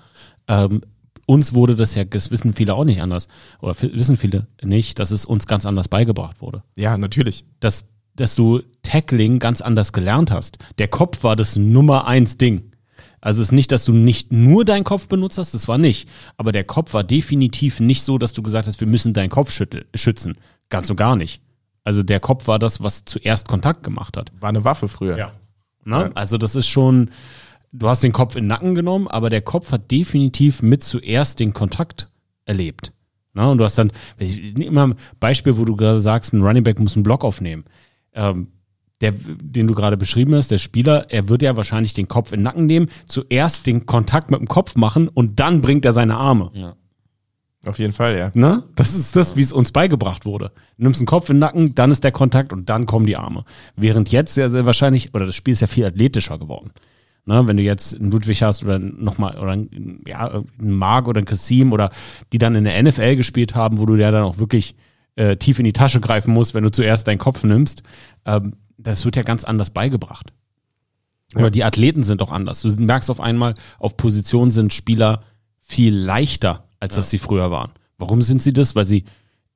[0.47, 0.83] Ähm,
[1.31, 3.29] uns wurde das ja, das wissen viele auch nicht anders,
[3.61, 6.65] oder wissen viele nicht, dass es uns ganz anders beigebracht wurde.
[6.75, 7.45] Ja, natürlich.
[7.61, 10.59] Dass, dass du Tackling ganz anders gelernt hast.
[10.79, 12.73] Der Kopf war das Nummer eins Ding.
[13.21, 16.09] Also es ist nicht, dass du nicht nur deinen Kopf benutzt hast, das war nicht.
[16.37, 19.53] Aber der Kopf war definitiv nicht so, dass du gesagt hast, wir müssen deinen Kopf
[19.95, 20.37] schützen.
[20.69, 21.43] Ganz und gar nicht.
[21.85, 24.33] Also der Kopf war das, was zuerst Kontakt gemacht hat.
[24.41, 25.17] War eine Waffe früher.
[25.17, 25.33] Ja.
[25.85, 26.07] Na?
[26.07, 26.11] Ja.
[26.15, 27.11] Also das ist schon,
[27.73, 31.41] du hast den Kopf in den Nacken genommen, aber der Kopf hat definitiv mit zuerst
[31.41, 32.09] den Kontakt
[32.45, 32.93] erlebt.
[33.33, 33.51] Na?
[33.51, 36.97] Und du hast dann, immer ein Beispiel, wo du gerade sagst, ein Running Back muss
[36.97, 37.65] einen Block aufnehmen.
[38.13, 38.49] Ähm,
[39.01, 42.41] der, den du gerade beschrieben hast, der Spieler, er wird ja wahrscheinlich den Kopf in
[42.41, 46.17] den Nacken nehmen, zuerst den Kontakt mit dem Kopf machen und dann bringt er seine
[46.17, 46.51] Arme.
[46.53, 46.75] Ja.
[47.67, 48.31] Auf jeden Fall, ja.
[48.35, 48.63] Ne?
[48.75, 50.51] Das ist das, wie es uns beigebracht wurde.
[50.79, 53.17] Du nimmst einen Kopf in den Nacken, dann ist der Kontakt und dann kommen die
[53.17, 53.45] Arme.
[53.77, 56.73] Während jetzt sehr, sehr wahrscheinlich, oder das Spiel ist ja viel athletischer geworden.
[57.27, 57.47] Ne?
[57.47, 61.27] Wenn du jetzt einen Ludwig hast oder nochmal, oder einen, ja, einen Mark oder einen
[61.27, 61.91] Kassim oder
[62.33, 64.75] die dann in der NFL gespielt haben, wo du ja dann auch wirklich
[65.17, 67.83] äh, tief in die Tasche greifen musst, wenn du zuerst deinen Kopf nimmst.
[68.25, 70.33] Ähm, das wird ja ganz anders beigebracht.
[71.35, 71.41] Ja.
[71.41, 72.63] Oder die Athleten sind auch anders.
[72.63, 75.23] Du merkst auf einmal, auf Position sind Spieler
[75.61, 77.71] viel leichter, als dass sie früher waren.
[77.99, 78.75] Warum sind sie das?
[78.75, 79.05] Weil sie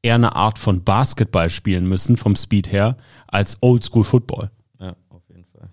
[0.02, 2.96] eher eine Art von Basketball spielen müssen, vom Speed her,
[3.26, 4.50] als Oldschool Football.
[4.78, 5.70] Ja, auf jeden Fall.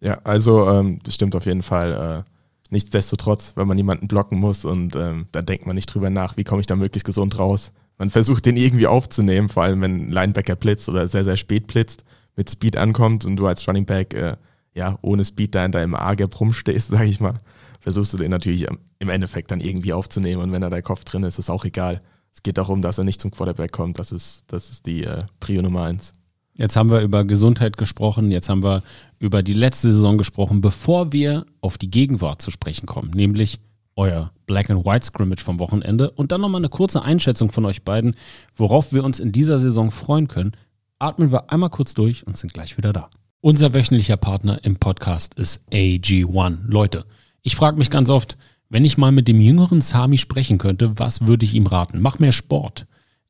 [0.00, 2.24] Ja, also ähm, das stimmt auf jeden Fall.
[2.26, 2.30] Äh,
[2.70, 6.44] nichtsdestotrotz, wenn man jemanden blocken muss und ähm, da denkt man nicht drüber nach, wie
[6.44, 7.72] komme ich da möglichst gesund raus.
[7.98, 12.04] Man versucht den irgendwie aufzunehmen, vor allem wenn Linebacker blitzt oder sehr, sehr spät blitzt,
[12.36, 14.36] mit Speed ankommt und du als Running Back äh,
[14.72, 17.34] ja ohne Speed da in deinem A-Gap rumstehst, sag ich mal,
[17.80, 18.66] versuchst du den natürlich
[18.98, 22.00] im Endeffekt dann irgendwie aufzunehmen und wenn da der Kopf drin ist, ist auch egal.
[22.32, 23.98] Es geht darum, dass er nicht zum Quarterback kommt.
[23.98, 26.12] Das ist, das ist die äh, Prio Nummer eins.
[26.60, 28.82] Jetzt haben wir über Gesundheit gesprochen, jetzt haben wir
[29.18, 33.60] über die letzte Saison gesprochen, bevor wir auf die Gegenwart zu sprechen kommen, nämlich
[33.96, 37.82] euer Black and White Scrimmage vom Wochenende und dann nochmal eine kurze Einschätzung von euch
[37.82, 38.14] beiden,
[38.56, 40.52] worauf wir uns in dieser Saison freuen können.
[40.98, 43.08] Atmen wir einmal kurz durch und sind gleich wieder da.
[43.40, 46.58] Unser wöchentlicher Partner im Podcast ist AG1.
[46.66, 47.06] Leute,
[47.40, 48.36] ich frage mich ganz oft,
[48.68, 52.02] wenn ich mal mit dem jüngeren Sami sprechen könnte, was würde ich ihm raten?
[52.02, 52.86] Mach mehr Sport,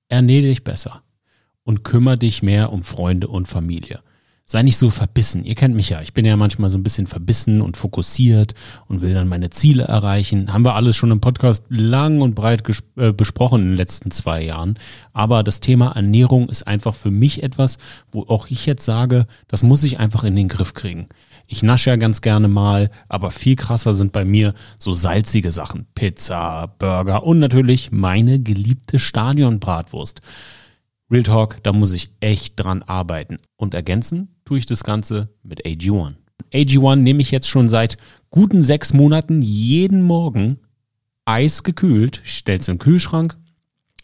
[0.09, 1.05] ernähre dich besser
[1.70, 4.00] und kümmere dich mehr um Freunde und Familie.
[4.44, 5.44] Sei nicht so verbissen.
[5.44, 6.02] Ihr kennt mich ja.
[6.02, 8.56] Ich bin ja manchmal so ein bisschen verbissen und fokussiert
[8.88, 10.52] und will dann meine Ziele erreichen.
[10.52, 12.64] Haben wir alles schon im Podcast lang und breit
[12.96, 14.80] äh, besprochen in den letzten zwei Jahren.
[15.12, 17.78] Aber das Thema Ernährung ist einfach für mich etwas,
[18.11, 21.06] wo auch ich jetzt sage, das muss ich einfach in den Griff kriegen.
[21.46, 25.87] Ich nasche ja ganz gerne mal, aber viel krasser sind bei mir so salzige Sachen.
[25.94, 30.22] Pizza, Burger und natürlich meine geliebte Stadionbratwurst.
[31.11, 33.38] Real Talk, da muss ich echt dran arbeiten.
[33.57, 36.14] Und ergänzen tue ich das Ganze mit AG1.
[36.53, 37.96] AG1 nehme ich jetzt schon seit
[38.31, 40.61] guten sechs Monaten jeden Morgen
[41.25, 43.37] eisgekühlt, stell's im Kühlschrank,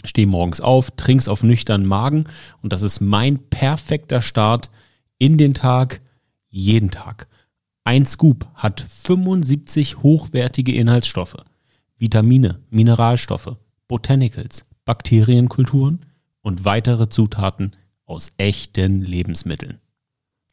[0.05, 2.25] stehe morgens auf, trink's auf nüchternen Magen
[2.63, 4.71] und das ist mein perfekter Start
[5.19, 6.01] in den Tag,
[6.49, 7.29] jeden Tag.
[7.85, 11.37] Ein Scoop hat 75 hochwertige Inhaltsstoffe,
[11.99, 13.57] Vitamine, Mineralstoffe,
[13.89, 16.06] Botanicals, Bakterienkulturen
[16.47, 17.73] und weitere Zutaten
[18.05, 19.81] aus echten Lebensmitteln.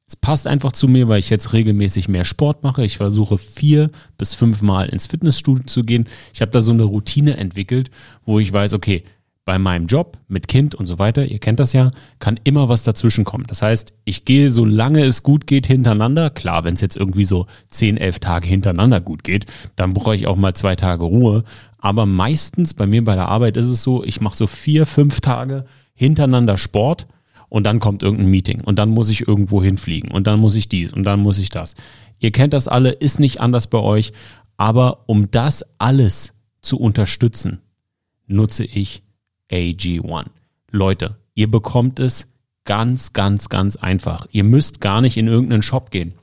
[0.07, 2.83] Es passt einfach zu mir, weil ich jetzt regelmäßig mehr Sport mache.
[2.83, 6.07] Ich versuche vier bis fünf Mal ins Fitnessstudio zu gehen.
[6.33, 7.91] Ich habe da so eine Routine entwickelt,
[8.25, 9.03] wo ich weiß, okay,
[9.45, 12.81] bei meinem Job mit Kind und so weiter, ihr kennt das ja, kann immer was
[12.81, 13.45] dazwischen kommen.
[13.45, 16.31] Das heißt, ich gehe, solange es gut geht, hintereinander.
[16.31, 20.25] Klar, wenn es jetzt irgendwie so zehn, elf Tage hintereinander gut geht, dann brauche ich
[20.25, 21.43] auch mal zwei Tage Ruhe.
[21.77, 25.21] Aber meistens bei mir bei der Arbeit ist es so, ich mache so vier, fünf
[25.21, 25.65] Tage
[26.03, 27.07] hintereinander Sport
[27.47, 30.67] und dann kommt irgendein Meeting und dann muss ich irgendwo hinfliegen und dann muss ich
[30.67, 31.75] dies und dann muss ich das.
[32.19, 34.11] Ihr kennt das alle, ist nicht anders bei euch,
[34.57, 37.61] aber um das alles zu unterstützen,
[38.27, 39.03] nutze ich
[39.49, 40.25] AG1.
[40.71, 42.33] Leute, ihr bekommt es
[42.65, 44.27] ganz, ganz, ganz einfach.
[44.31, 46.15] Ihr müsst gar nicht in irgendeinen Shop gehen.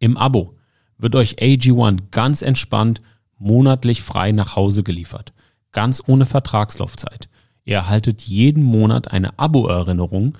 [0.00, 0.56] Im Abo
[0.98, 3.00] wird euch AG1 ganz entspannt
[3.38, 5.32] monatlich frei nach Hause geliefert.
[5.70, 7.28] Ganz ohne Vertragslaufzeit.
[7.66, 10.38] Ihr erhaltet jeden Monat eine Abo-Erinnerung,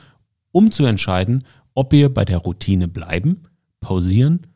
[0.53, 3.43] um zu entscheiden, ob ihr bei der Routine bleiben,
[3.81, 4.47] pausieren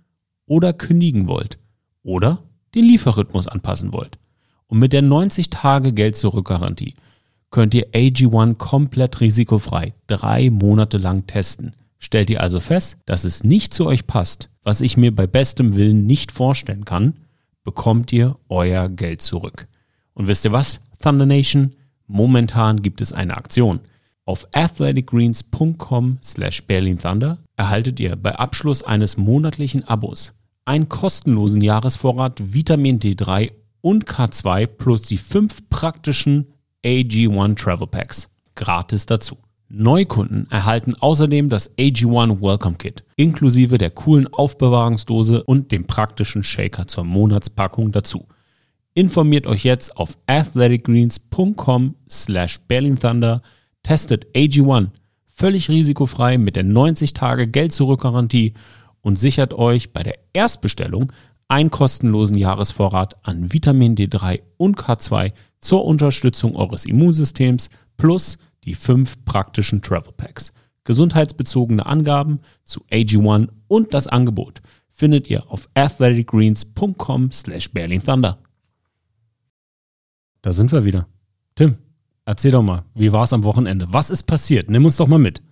[0.47, 1.59] oder kündigen wollt
[2.03, 2.39] oder
[2.75, 4.19] den Lieferrhythmus anpassen wollt.
[4.69, 6.95] Und mit der 90 Tage Geld zurück Garantie
[7.51, 11.75] könnt ihr AG1 komplett risikofrei drei Monate lang testen.
[11.99, 15.75] Stellt ihr also fest, dass es nicht zu euch passt, was ich mir bei bestem
[15.75, 17.15] Willen nicht vorstellen kann,
[17.65, 19.67] bekommt ihr euer Geld zurück.
[20.15, 21.73] Und wisst ihr was, Thunder Nation?
[22.13, 23.79] Momentan gibt es eine Aktion.
[24.25, 32.53] Auf athleticgreens.com slash Berlin Thunder erhaltet ihr bei Abschluss eines monatlichen Abos einen kostenlosen Jahresvorrat
[32.53, 36.49] Vitamin D3 und K2 plus die fünf praktischen
[36.85, 39.39] AG1 Travel Packs gratis dazu.
[39.69, 46.89] Neukunden erhalten außerdem das AG1 Welcome Kit inklusive der coolen Aufbewahrungsdose und dem praktischen Shaker
[46.89, 48.27] zur Monatspackung dazu.
[48.95, 53.43] Informiert euch jetzt auf athleticgreens.com slash Berlin Thunder,
[53.83, 54.89] testet AG1
[55.41, 58.53] völlig risikofrei mit der 90 Tage Geld zurück Garantie
[59.01, 61.13] und sichert euch bei der Erstbestellung
[61.49, 69.25] einen kostenlosen Jahresvorrat an Vitamin D3 und K2 zur Unterstützung eures Immunsystems plus die fünf
[69.25, 70.53] praktischen Travel Packs.
[70.85, 74.61] Gesundheitsbezogene Angaben zu AG1 und das Angebot
[74.93, 78.39] findet ihr auf athleticgreens.com slash Berlin Thunder.
[80.43, 81.07] Da sind wir wieder.
[81.55, 81.77] Tim,
[82.25, 83.87] erzähl doch mal, wie war es am Wochenende?
[83.91, 84.71] Was ist passiert?
[84.71, 85.43] Nimm uns doch mal mit.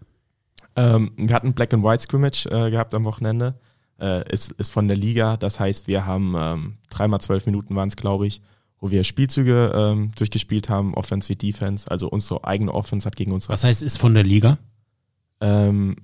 [0.76, 3.54] Ähm, wir hatten Black and White Scrimmage äh, gehabt am Wochenende.
[4.00, 5.36] Äh, ist, ist von der Liga.
[5.36, 8.40] Das heißt, wir haben ähm, dreimal zwölf Minuten waren es, glaube ich,
[8.78, 11.90] wo wir Spielzüge ähm, durchgespielt haben, Offense wie Defense.
[11.90, 13.52] Also unsere eigene Offense hat gegen unsere.
[13.52, 14.58] Was heißt, ist von der Liga?
[15.40, 15.96] Ähm,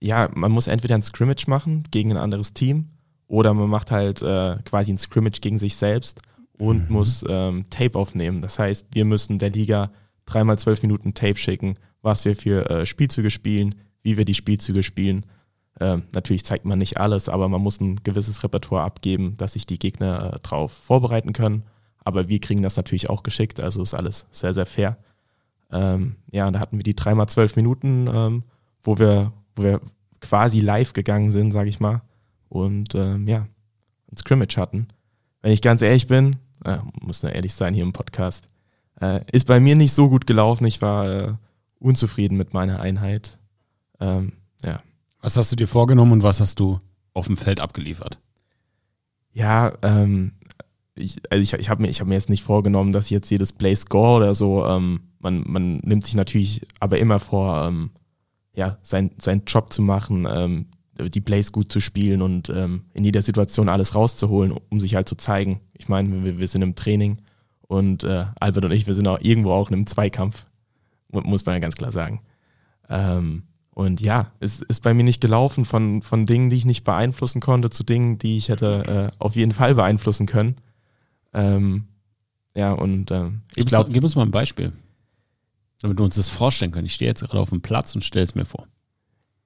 [0.00, 2.88] ja, man muss entweder ein Scrimmage machen gegen ein anderes Team
[3.26, 6.22] oder man macht halt äh, quasi ein Scrimmage gegen sich selbst
[6.60, 6.96] und mhm.
[6.96, 8.42] muss ähm, Tape aufnehmen.
[8.42, 9.90] Das heißt, wir müssen der Liga
[10.26, 14.82] dreimal zwölf Minuten Tape schicken, was wir für äh, Spielzüge spielen, wie wir die Spielzüge
[14.82, 15.26] spielen.
[15.80, 19.64] Ähm, natürlich zeigt man nicht alles, aber man muss ein gewisses Repertoire abgeben, dass sich
[19.64, 21.64] die Gegner äh, drauf vorbereiten können.
[22.04, 24.98] Aber wir kriegen das natürlich auch geschickt, also ist alles sehr, sehr fair.
[25.72, 28.42] Ähm, ja, und da hatten wir die dreimal zwölf Minuten, ähm,
[28.82, 29.80] wo wir, wo wir
[30.20, 32.02] quasi live gegangen sind, sage ich mal.
[32.50, 33.46] Und ähm, ja,
[34.10, 34.88] ein Scrimmage hatten.
[35.40, 38.48] Wenn ich ganz ehrlich bin, äh, muss nur ehrlich sein hier im Podcast,
[39.00, 40.66] äh, ist bei mir nicht so gut gelaufen.
[40.66, 41.32] Ich war äh,
[41.78, 43.38] unzufrieden mit meiner Einheit.
[44.00, 44.32] Ähm,
[44.64, 44.82] ja.
[45.20, 46.80] Was hast du dir vorgenommen und was hast du
[47.12, 48.18] auf dem Feld abgeliefert?
[49.32, 50.32] Ja, ähm,
[50.94, 53.52] ich, also ich, ich habe mir, hab mir jetzt nicht vorgenommen, dass ich jetzt jedes
[53.52, 54.66] Play score oder so.
[54.66, 57.90] Ähm, man, man nimmt sich natürlich aber immer vor, ähm,
[58.54, 60.66] ja, sein, seinen Job zu machen, ähm,
[60.98, 65.08] die Plays gut zu spielen und ähm, in jeder Situation alles rauszuholen, um sich halt
[65.08, 65.60] zu zeigen.
[65.76, 67.18] Ich meine, wir, wir sind im Training
[67.62, 70.46] und äh, Albert und ich, wir sind auch irgendwo auch in einem Zweikampf,
[71.10, 72.20] muss man ja ganz klar sagen.
[72.88, 76.84] Ähm, und ja, es ist bei mir nicht gelaufen von, von Dingen, die ich nicht
[76.84, 80.56] beeinflussen konnte, zu Dingen, die ich hätte äh, auf jeden Fall beeinflussen können.
[81.32, 81.84] Ähm,
[82.54, 83.90] ja, und ähm, ich glaube.
[83.92, 84.72] Gib uns mal ein Beispiel,
[85.80, 86.86] damit wir uns das vorstellen können.
[86.86, 88.66] Ich stehe jetzt gerade auf dem Platz und stelle es mir vor.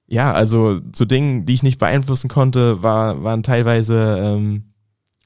[0.07, 4.65] Ja, also zu Dingen, die ich nicht beeinflussen konnte, war, waren teilweise, ähm,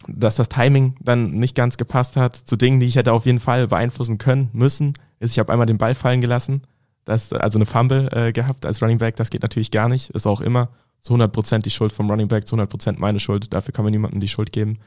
[0.08, 2.36] dass das Timing dann nicht ganz gepasst hat.
[2.36, 5.68] Zu Dingen, die ich hätte auf jeden Fall beeinflussen können, müssen, ist, ich habe einmal
[5.68, 6.62] den Ball fallen gelassen.
[7.04, 10.12] Das, also eine Fumble äh, gehabt als Running Back, das geht natürlich gar nicht.
[10.12, 10.70] Ist auch immer
[11.02, 13.54] zu 100% die Schuld vom Running Back, zu 100% meine Schuld.
[13.54, 14.80] Dafür kann man niemandem die Schuld geben.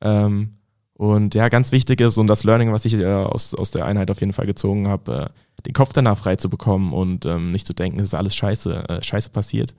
[0.00, 0.58] Ähm,
[0.96, 4.10] und ja, ganz wichtig ist und das Learning, was ich äh, aus, aus der Einheit
[4.10, 7.66] auf jeden Fall gezogen habe, äh, den Kopf danach frei zu bekommen und ähm, nicht
[7.66, 9.74] zu denken, es ist alles scheiße, äh, scheiße passiert.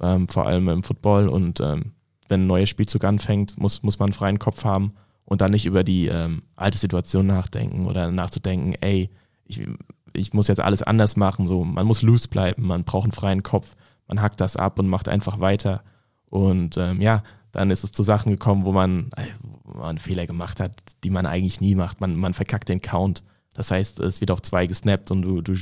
[0.00, 1.92] Ähm, vor allem im Football und ähm,
[2.28, 4.92] wenn ein neuer Spielzug anfängt, muss, muss man einen freien Kopf haben
[5.24, 9.10] und dann nicht über die ähm, alte Situation nachdenken oder nachzudenken, ey,
[9.44, 9.66] ich,
[10.12, 11.46] ich muss jetzt alles anders machen.
[11.46, 13.74] So, man muss loose bleiben, man braucht einen freien Kopf,
[14.06, 15.82] man hackt das ab und macht einfach weiter.
[16.30, 19.24] Und ähm, ja, dann ist es zu Sachen gekommen, wo man, äh,
[19.74, 20.72] man Fehler gemacht hat,
[21.04, 22.00] die man eigentlich nie macht.
[22.00, 23.22] Man, man verkackt den Count.
[23.54, 25.54] Das heißt, es wird auf zwei gesnappt und du, du,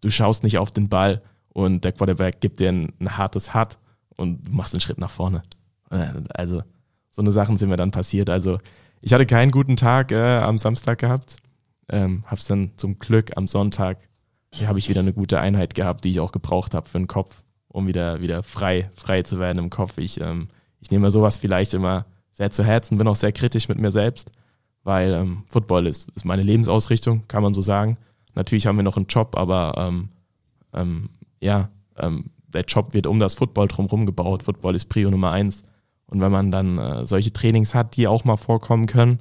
[0.00, 3.78] du schaust nicht auf den Ball und der Quarterback gibt dir ein, ein hartes Hut
[4.16, 5.42] und du machst einen Schritt nach vorne.
[5.90, 6.62] Äh, also,
[7.10, 8.28] so eine Sachen sind mir dann passiert.
[8.28, 8.58] Also,
[9.00, 11.36] ich hatte keinen guten Tag äh, am Samstag gehabt.
[11.88, 13.98] Ähm, hab's dann zum Glück am Sonntag,
[14.54, 17.06] ja, habe ich wieder eine gute Einheit gehabt, die ich auch gebraucht habe für den
[17.06, 19.98] Kopf, um wieder, wieder frei, frei zu werden im Kopf.
[19.98, 20.48] Ich ähm,
[20.86, 24.30] ich nehme sowas vielleicht immer sehr zu Herzen, bin auch sehr kritisch mit mir selbst,
[24.84, 27.96] weil ähm, Football ist, ist meine Lebensausrichtung, kann man so sagen.
[28.34, 30.10] Natürlich haben wir noch einen Job, aber ähm,
[30.74, 31.08] ähm,
[31.40, 34.42] ja, ähm, der Job wird um das Football drumherum gebaut.
[34.42, 35.62] Football ist Prio Nummer eins.
[36.06, 39.20] Und wenn man dann äh, solche Trainings hat, die auch mal vorkommen können,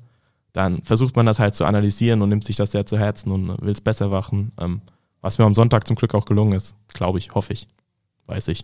[0.51, 3.62] dann versucht man das halt zu analysieren und nimmt sich das sehr zu Herzen und
[3.62, 4.51] will es besser machen.
[4.60, 4.82] Ähm,
[5.21, 7.67] was mir am Sonntag zum Glück auch gelungen ist, glaube ich, hoffe ich,
[8.28, 8.63] weiß ich.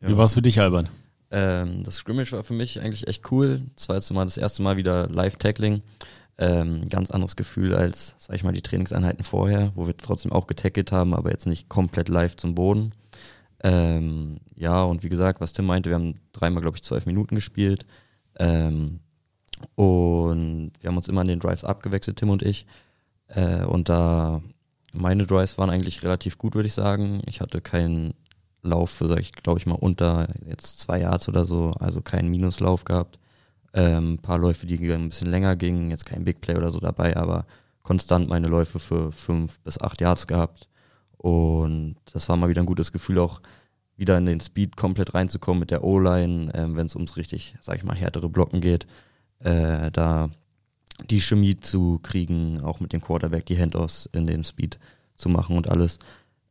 [0.00, 0.08] Ja.
[0.08, 0.88] Wie war es für dich, Albert?
[1.30, 3.62] Ähm, das Scrimmage war für mich eigentlich echt cool.
[3.86, 5.82] Das mal das erste Mal wieder Live-Tackling.
[6.36, 10.48] Ähm, ganz anderes Gefühl als, sag ich mal, die Trainingseinheiten vorher, wo wir trotzdem auch
[10.48, 12.92] getackelt haben, aber jetzt nicht komplett live zum Boden.
[13.62, 17.36] Ähm, ja, und wie gesagt, was Tim meinte, wir haben dreimal, glaube ich, zwölf Minuten
[17.36, 17.86] gespielt.
[18.36, 19.00] Ähm,
[19.76, 22.66] und wir haben uns immer an den Drives abgewechselt, Tim und ich.
[23.28, 24.42] Äh, und da
[24.92, 27.22] meine Drives waren eigentlich relativ gut, würde ich sagen.
[27.26, 28.14] Ich hatte keinen
[28.64, 32.30] Lauf für, sag ich, glaube ich mal, unter jetzt zwei Yards oder so, also keinen
[32.30, 33.18] Minuslauf gehabt.
[33.72, 37.16] Ähm, paar Läufe, die ein bisschen länger gingen, jetzt kein Big Play oder so dabei,
[37.16, 37.44] aber
[37.82, 40.68] konstant meine Läufe für fünf bis acht Yards gehabt.
[41.18, 43.40] Und das war mal wieder ein gutes Gefühl, auch
[43.96, 47.76] wieder in den Speed komplett reinzukommen mit der O-Line, äh, wenn es ums richtig, sag
[47.76, 48.86] ich mal, härtere Blocken geht.
[49.40, 50.30] Äh, da
[51.10, 54.78] die Chemie zu kriegen, auch mit dem Quarterback die Handoffs in den Speed
[55.16, 55.98] zu machen und alles.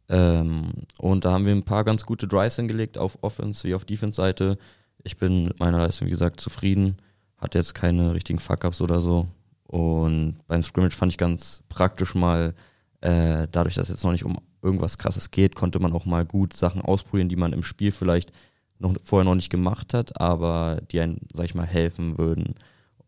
[0.09, 3.85] Ähm, und da haben wir ein paar ganz gute Drives hingelegt auf Offense wie auf
[3.85, 4.57] Defense-Seite.
[5.03, 6.97] Ich bin mit meiner Leistung, wie gesagt, zufrieden.
[7.37, 9.27] Hatte jetzt keine richtigen Fuck-Ups oder so.
[9.63, 12.53] Und beim Scrimmage fand ich ganz praktisch mal,
[13.01, 16.25] äh, dadurch, dass es jetzt noch nicht um irgendwas krasses geht, konnte man auch mal
[16.25, 18.31] gut Sachen ausprobieren, die man im Spiel vielleicht
[18.79, 22.55] noch vorher noch nicht gemacht hat, aber die einen, sag ich mal, helfen würden.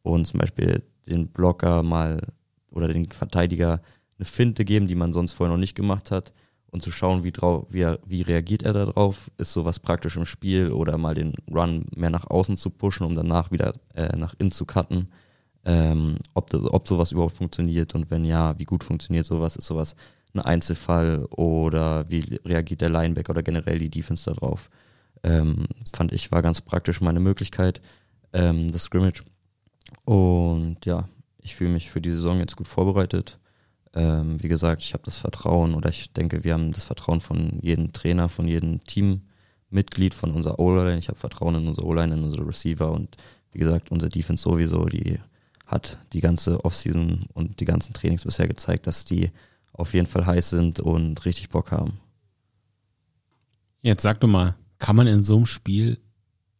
[0.01, 2.21] Und zum Beispiel den Blocker mal
[2.71, 3.81] oder den Verteidiger
[4.17, 6.33] eine Finte geben, die man sonst vorher noch nicht gemacht hat
[6.75, 10.25] und zu schauen, wie, drauf, wie, er, wie reagiert er darauf, ist sowas praktisch im
[10.25, 14.35] Spiel oder mal den Run mehr nach außen zu pushen, um danach wieder äh, nach
[14.39, 15.07] innen zu cutten,
[15.63, 19.67] ähm, ob, das, ob sowas überhaupt funktioniert und wenn ja, wie gut funktioniert sowas, ist
[19.67, 19.95] sowas
[20.33, 24.69] ein Einzelfall oder wie reagiert der Linebacker oder generell die Defense darauf.
[25.23, 27.81] Ähm, fand ich war ganz praktisch meine Möglichkeit,
[28.33, 29.23] ähm, das Scrimmage.
[30.03, 31.07] Und ja,
[31.39, 33.39] ich fühle mich für die Saison jetzt gut vorbereitet.
[33.95, 37.59] Ähm, wie gesagt, ich habe das Vertrauen oder ich denke, wir haben das Vertrauen von
[37.61, 40.97] jedem Trainer, von jedem Teammitglied, von unserer O-Line.
[40.97, 43.15] Ich habe Vertrauen in unsere O-Line, in unsere Receiver und
[43.51, 45.17] wie gesagt, unsere Defense sowieso, die
[45.65, 49.31] hat die ganze Offseason und die ganzen Trainings bisher gezeigt, dass die
[49.71, 51.99] auf jeden Fall heiß sind und richtig Bock haben.
[53.81, 55.99] Jetzt sag doch mal, kann man in so einem Spiel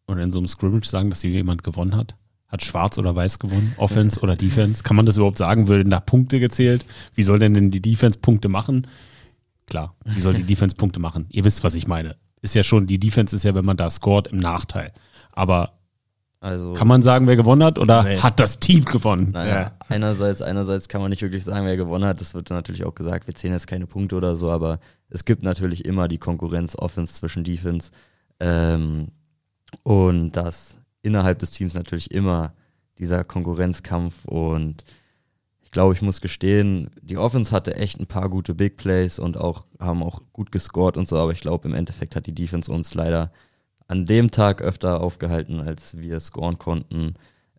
[0.07, 2.15] oder in so einem Scrimmage sagen, dass hier jemand gewonnen hat?
[2.55, 3.73] Hat schwarz oder weiß gewonnen?
[3.75, 4.81] Offense oder Defense?
[4.81, 5.67] Kann man das überhaupt sagen?
[5.67, 6.85] Würden da Punkte gezählt?
[7.13, 8.87] Wie soll denn denn die Defense Punkte machen?
[9.67, 11.25] Klar, wie soll die Defense Punkte machen?
[11.31, 12.15] Ihr wisst, was ich meine.
[12.41, 14.93] Ist ja schon, die Defense ist ja, wenn man da scored, im Nachteil.
[15.33, 15.73] Aber
[16.39, 18.19] Also kann man sagen, wer gewonnen hat oder Nee.
[18.19, 19.31] hat das Team gewonnen?
[19.33, 19.71] Naja, Ja.
[19.89, 22.21] einerseits, einerseits kann man nicht wirklich sagen, wer gewonnen hat.
[22.21, 24.79] Das wird natürlich auch gesagt, wir zählen jetzt keine Punkte oder so, aber
[25.09, 27.91] es gibt natürlich immer die Konkurrenz Offense zwischen Defense.
[28.39, 29.09] Ähm,
[29.83, 32.53] und dass innerhalb des Teams natürlich immer
[32.97, 34.83] dieser Konkurrenzkampf und
[35.61, 39.37] ich glaube, ich muss gestehen, die Offense hatte echt ein paar gute Big Plays und
[39.37, 42.71] auch haben auch gut gescored und so, aber ich glaube, im Endeffekt hat die Defense
[42.71, 43.31] uns leider
[43.87, 47.15] an dem Tag öfter aufgehalten, als wir scoren konnten.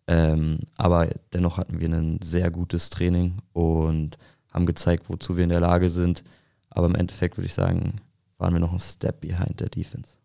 [0.07, 4.17] Ähm, aber dennoch hatten wir ein sehr gutes Training und
[4.51, 6.23] haben gezeigt, wozu wir in der Lage sind.
[6.69, 8.01] Aber im Endeffekt würde ich sagen,
[8.37, 10.17] waren wir noch ein Step behind der Defense.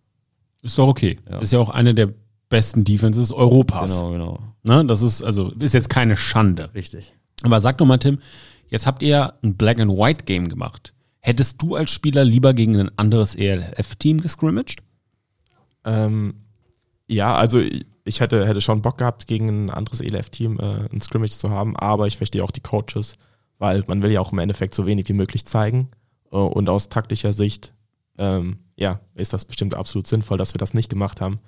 [0.63, 1.19] Ist doch okay.
[1.29, 1.41] Ja.
[1.41, 2.13] Ist ja auch eine der
[2.53, 3.99] besten Defenses Europas.
[4.01, 4.39] Genau, genau.
[4.63, 4.85] Ne?
[4.87, 6.71] Das ist also ist jetzt keine Schande.
[6.75, 7.15] Richtig.
[7.43, 8.21] Aber sag doch mal, Tim,
[8.69, 10.93] jetzt habt ihr ja ein Black and White Game gemacht.
[11.19, 14.83] Hättest du als Spieler lieber gegen ein anderes ELF-Team gescrimmaged?
[15.85, 16.35] Ähm,
[17.09, 21.01] ja, also ich- ich hätte, hätte schon Bock gehabt, gegen ein anderes ELF-Team äh, ein
[21.01, 23.17] Scrimmage zu haben, aber ich verstehe auch die Coaches,
[23.59, 25.89] weil man will ja auch im Endeffekt so wenig wie möglich zeigen.
[26.33, 27.73] Äh, und aus taktischer Sicht,
[28.19, 31.39] ähm, ja, ist das bestimmt absolut sinnvoll, dass wir das nicht gemacht haben.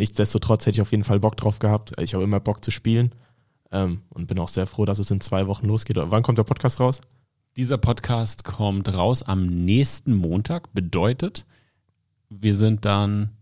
[0.00, 1.92] Nichtsdestotrotz hätte ich auf jeden Fall Bock drauf gehabt.
[2.00, 3.10] Ich habe immer Bock zu spielen
[3.70, 5.98] ähm, und bin auch sehr froh, dass es in zwei Wochen losgeht.
[6.00, 7.02] Wann kommt der Podcast raus?
[7.58, 10.72] Dieser Podcast kommt raus am nächsten Montag.
[10.72, 11.44] Bedeutet,
[12.30, 13.32] wir sind dann.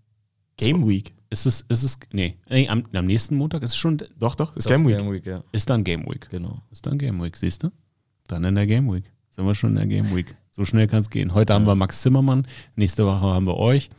[0.56, 1.14] Game Week.
[1.30, 4.56] Ist es, ist es, nee, nee am, am nächsten Montag ist es schon, Doch, doch,
[4.56, 4.98] ist Doch, Game Week.
[4.98, 5.44] Game Week, ja.
[5.52, 6.28] ist dann Game Week.
[6.28, 6.60] Genau.
[6.72, 7.70] Ist dann Game Week, siehst du?
[8.26, 9.04] Dann in der Game Week.
[9.30, 10.34] Sind wir schon in der Game Week.
[10.50, 11.34] So schnell kann es gehen.
[11.34, 13.90] Heute haben wir Max Zimmermann, nächste Woche haben wir euch.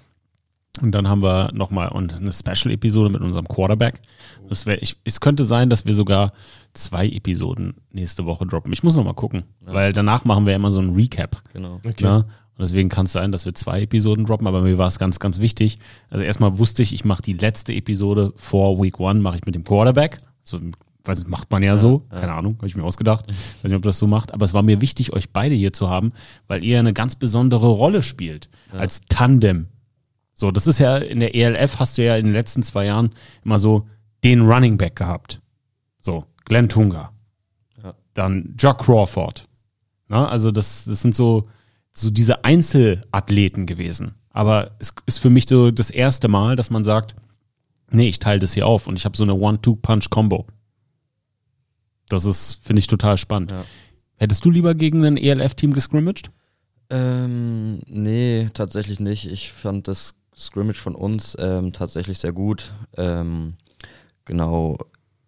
[0.82, 4.00] Und dann haben wir nochmal eine Special-Episode mit unserem Quarterback.
[4.48, 6.32] Das wär, ich, es könnte sein, dass wir sogar
[6.74, 8.72] zwei Episoden nächste Woche droppen.
[8.74, 9.74] Ich muss nochmal gucken, Ja.
[9.74, 11.42] weil danach machen wir immer so ein Recap.
[11.54, 11.76] Genau.
[11.86, 12.04] Okay.
[12.04, 12.26] Ne?
[12.26, 15.20] Und deswegen kann es sein, dass wir zwei Episoden droppen, aber mir war es ganz,
[15.20, 15.80] ganz wichtig.
[16.10, 19.56] Also erstmal wusste ich, ich mache die letzte Episode vor Week One, mache ich mit
[19.56, 20.18] dem Quarterback.
[20.44, 20.60] So,
[21.06, 22.20] weiß, nicht, macht man ja, so, ja.
[22.20, 23.28] keine Ahnung, habe ich mir ausgedacht.
[23.28, 25.90] Weiß nicht, ob das so macht, aber es war mir wichtig, euch beide hier zu
[25.90, 26.12] haben,
[26.48, 29.68] weil ihr eine ganz besondere Rolle spielt als Tandem.
[30.40, 33.10] So, das ist ja in der ELF hast du ja in den letzten zwei Jahren
[33.44, 33.90] immer so
[34.24, 35.42] den Running Back gehabt.
[36.00, 37.12] So, Glenn Tunga.
[37.84, 37.94] Ja.
[38.14, 39.50] Dann Jock Crawford.
[40.08, 41.50] Na, also das, das sind so,
[41.92, 44.16] so diese Einzelathleten gewesen.
[44.30, 47.16] Aber es ist für mich so das erste Mal, dass man sagt,
[47.92, 50.48] nee, ich teile das hier auf und ich habe so eine One-Two-Punch-Combo.
[52.08, 53.52] Das ist, finde ich, total spannend.
[53.52, 53.66] Ja.
[54.16, 56.32] Hättest du lieber gegen ein ELF-Team gescrimmaged?
[56.90, 59.28] Ähm, nee, tatsächlich nicht.
[59.28, 62.74] Ich fand das Scrimmage von uns ähm, tatsächlich sehr gut.
[62.98, 63.56] Ähm,
[64.26, 64.78] genau,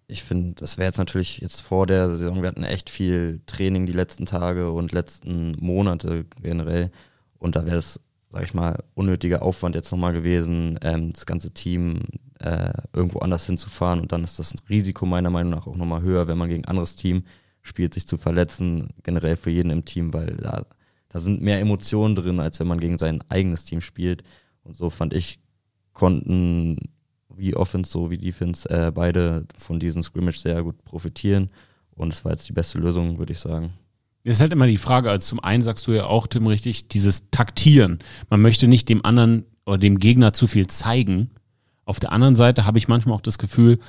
[0.07, 3.86] ich finde, das wäre jetzt natürlich jetzt vor der Saison, wir hatten echt viel Training
[3.86, 6.91] die letzten Tage und letzten Monate generell.
[7.39, 7.99] Und da wäre es,
[8.30, 12.01] sag ich mal, unnötiger Aufwand jetzt nochmal gewesen, ähm, das ganze Team
[12.39, 13.99] äh, irgendwo anders hinzufahren.
[13.99, 16.70] Und dann ist das Risiko meiner Meinung nach auch nochmal höher, wenn man gegen ein
[16.70, 17.24] anderes Team
[17.62, 20.66] spielt, sich zu verletzen, generell für jeden im Team, weil da
[21.12, 24.24] da sind mehr Emotionen drin, als wenn man gegen sein eigenes Team spielt.
[24.64, 25.39] Und so fand ich,
[25.93, 26.78] konnten
[27.36, 31.49] wie Offense so wie Defense äh, beide von diesem Scrimmage sehr gut profitieren.
[31.95, 33.74] Und es war jetzt die beste Lösung, würde ich sagen.
[34.24, 36.89] Das ist halt immer die Frage, also zum einen sagst du ja auch, Tim, richtig,
[36.89, 37.99] dieses Taktieren.
[38.30, 41.32] Man möchte nicht dem anderen oder dem Gegner zu viel zeigen.
[41.86, 43.80] Auf der anderen Seite habe ich manchmal auch das Gefühl,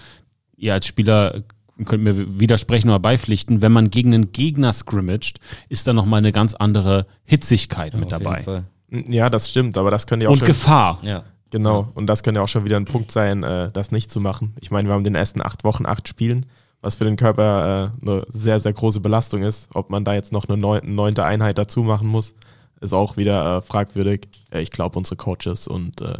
[0.56, 1.44] ihr als Spieler
[1.84, 6.32] könnt mir widersprechen oder beipflichten, wenn man gegen einen Gegner scrimmaged, ist da nochmal eine
[6.32, 8.64] ganz andere Hitzigkeit mit Auf jeden dabei.
[8.93, 10.99] Ja, das stimmt, aber das könnte ja auch Und schon, Gefahr.
[11.03, 11.24] Ja.
[11.51, 14.20] Genau, und das könnte ja auch schon wieder ein Punkt sein, äh, das nicht zu
[14.20, 14.55] machen.
[14.61, 16.47] Ich meine, wir haben in den ersten acht Wochen acht Spielen,
[16.80, 19.68] was für den Körper äh, eine sehr, sehr große Belastung ist.
[19.74, 22.34] Ob man da jetzt noch eine neunte Einheit dazu machen muss,
[22.80, 24.28] ist auch wieder äh, fragwürdig.
[24.51, 26.16] Äh, ich glaube, unsere Coaches und äh,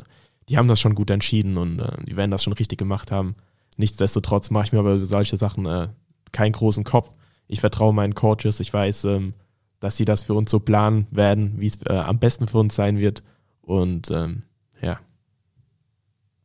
[0.49, 3.37] die haben das schon gut entschieden und äh, die werden das schon richtig gemacht haben.
[3.79, 5.89] Nichtsdestotrotz mache ich mir aber über solche Sachen äh,
[6.31, 7.11] keinen großen Kopf.
[7.49, 8.61] Ich vertraue meinen Coaches.
[8.61, 9.35] Ich weiß, ähm,
[9.83, 12.76] dass sie das für uns so planen werden, wie es äh, am besten für uns
[12.76, 13.24] sein wird.
[13.62, 14.45] Und ähm,
[14.80, 15.01] ja,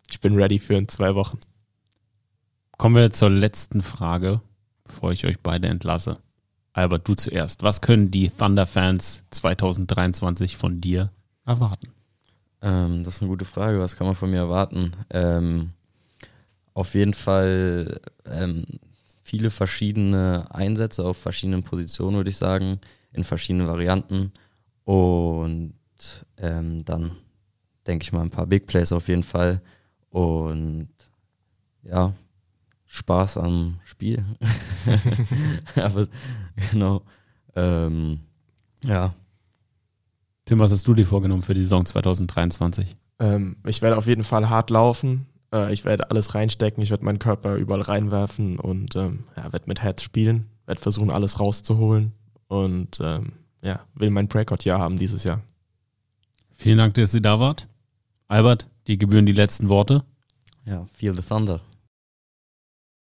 [0.09, 1.37] ich bin ready für in zwei Wochen.
[2.79, 4.41] Kommen wir zur letzten Frage,
[4.83, 6.15] bevor ich euch beide entlasse.
[6.73, 7.61] Albert, du zuerst.
[7.61, 11.11] Was können die Thunder-Fans 2023 von dir
[11.45, 11.89] erwarten?
[12.63, 13.79] Ähm, das ist eine gute Frage.
[13.79, 14.93] Was kann man von mir erwarten?
[15.11, 15.73] Ähm,
[16.73, 18.65] auf jeden Fall ähm,
[19.21, 22.79] viele verschiedene Einsätze auf verschiedenen Positionen, würde ich sagen,
[23.17, 24.31] in verschiedenen Varianten.
[24.85, 25.73] Und
[26.37, 27.11] ähm, dann
[27.85, 29.61] denke ich mal ein paar Big Plays auf jeden Fall.
[30.09, 30.89] Und
[31.83, 32.13] ja,
[32.85, 34.23] Spaß am Spiel.
[35.75, 36.07] Aber
[36.71, 37.01] genau.
[37.55, 38.19] Ähm,
[38.83, 39.13] ja.
[40.45, 42.95] Tim, was hast du dir vorgenommen für die Saison 2023?
[43.19, 45.25] Ähm, ich werde auf jeden Fall hart laufen.
[45.53, 46.81] Äh, ich werde alles reinstecken.
[46.81, 50.47] Ich werde meinen Körper überall reinwerfen und ähm, ja, werde mit Herz spielen.
[50.65, 52.13] Werde versuchen, alles rauszuholen.
[52.47, 55.41] Und ähm, ja, will mein Breakout-Jahr haben dieses Jahr.
[56.51, 57.67] Vielen Dank, dass ihr da wart.
[58.27, 60.03] Albert, die gebühren die letzten Worte.
[60.65, 61.61] Ja, feel the thunder.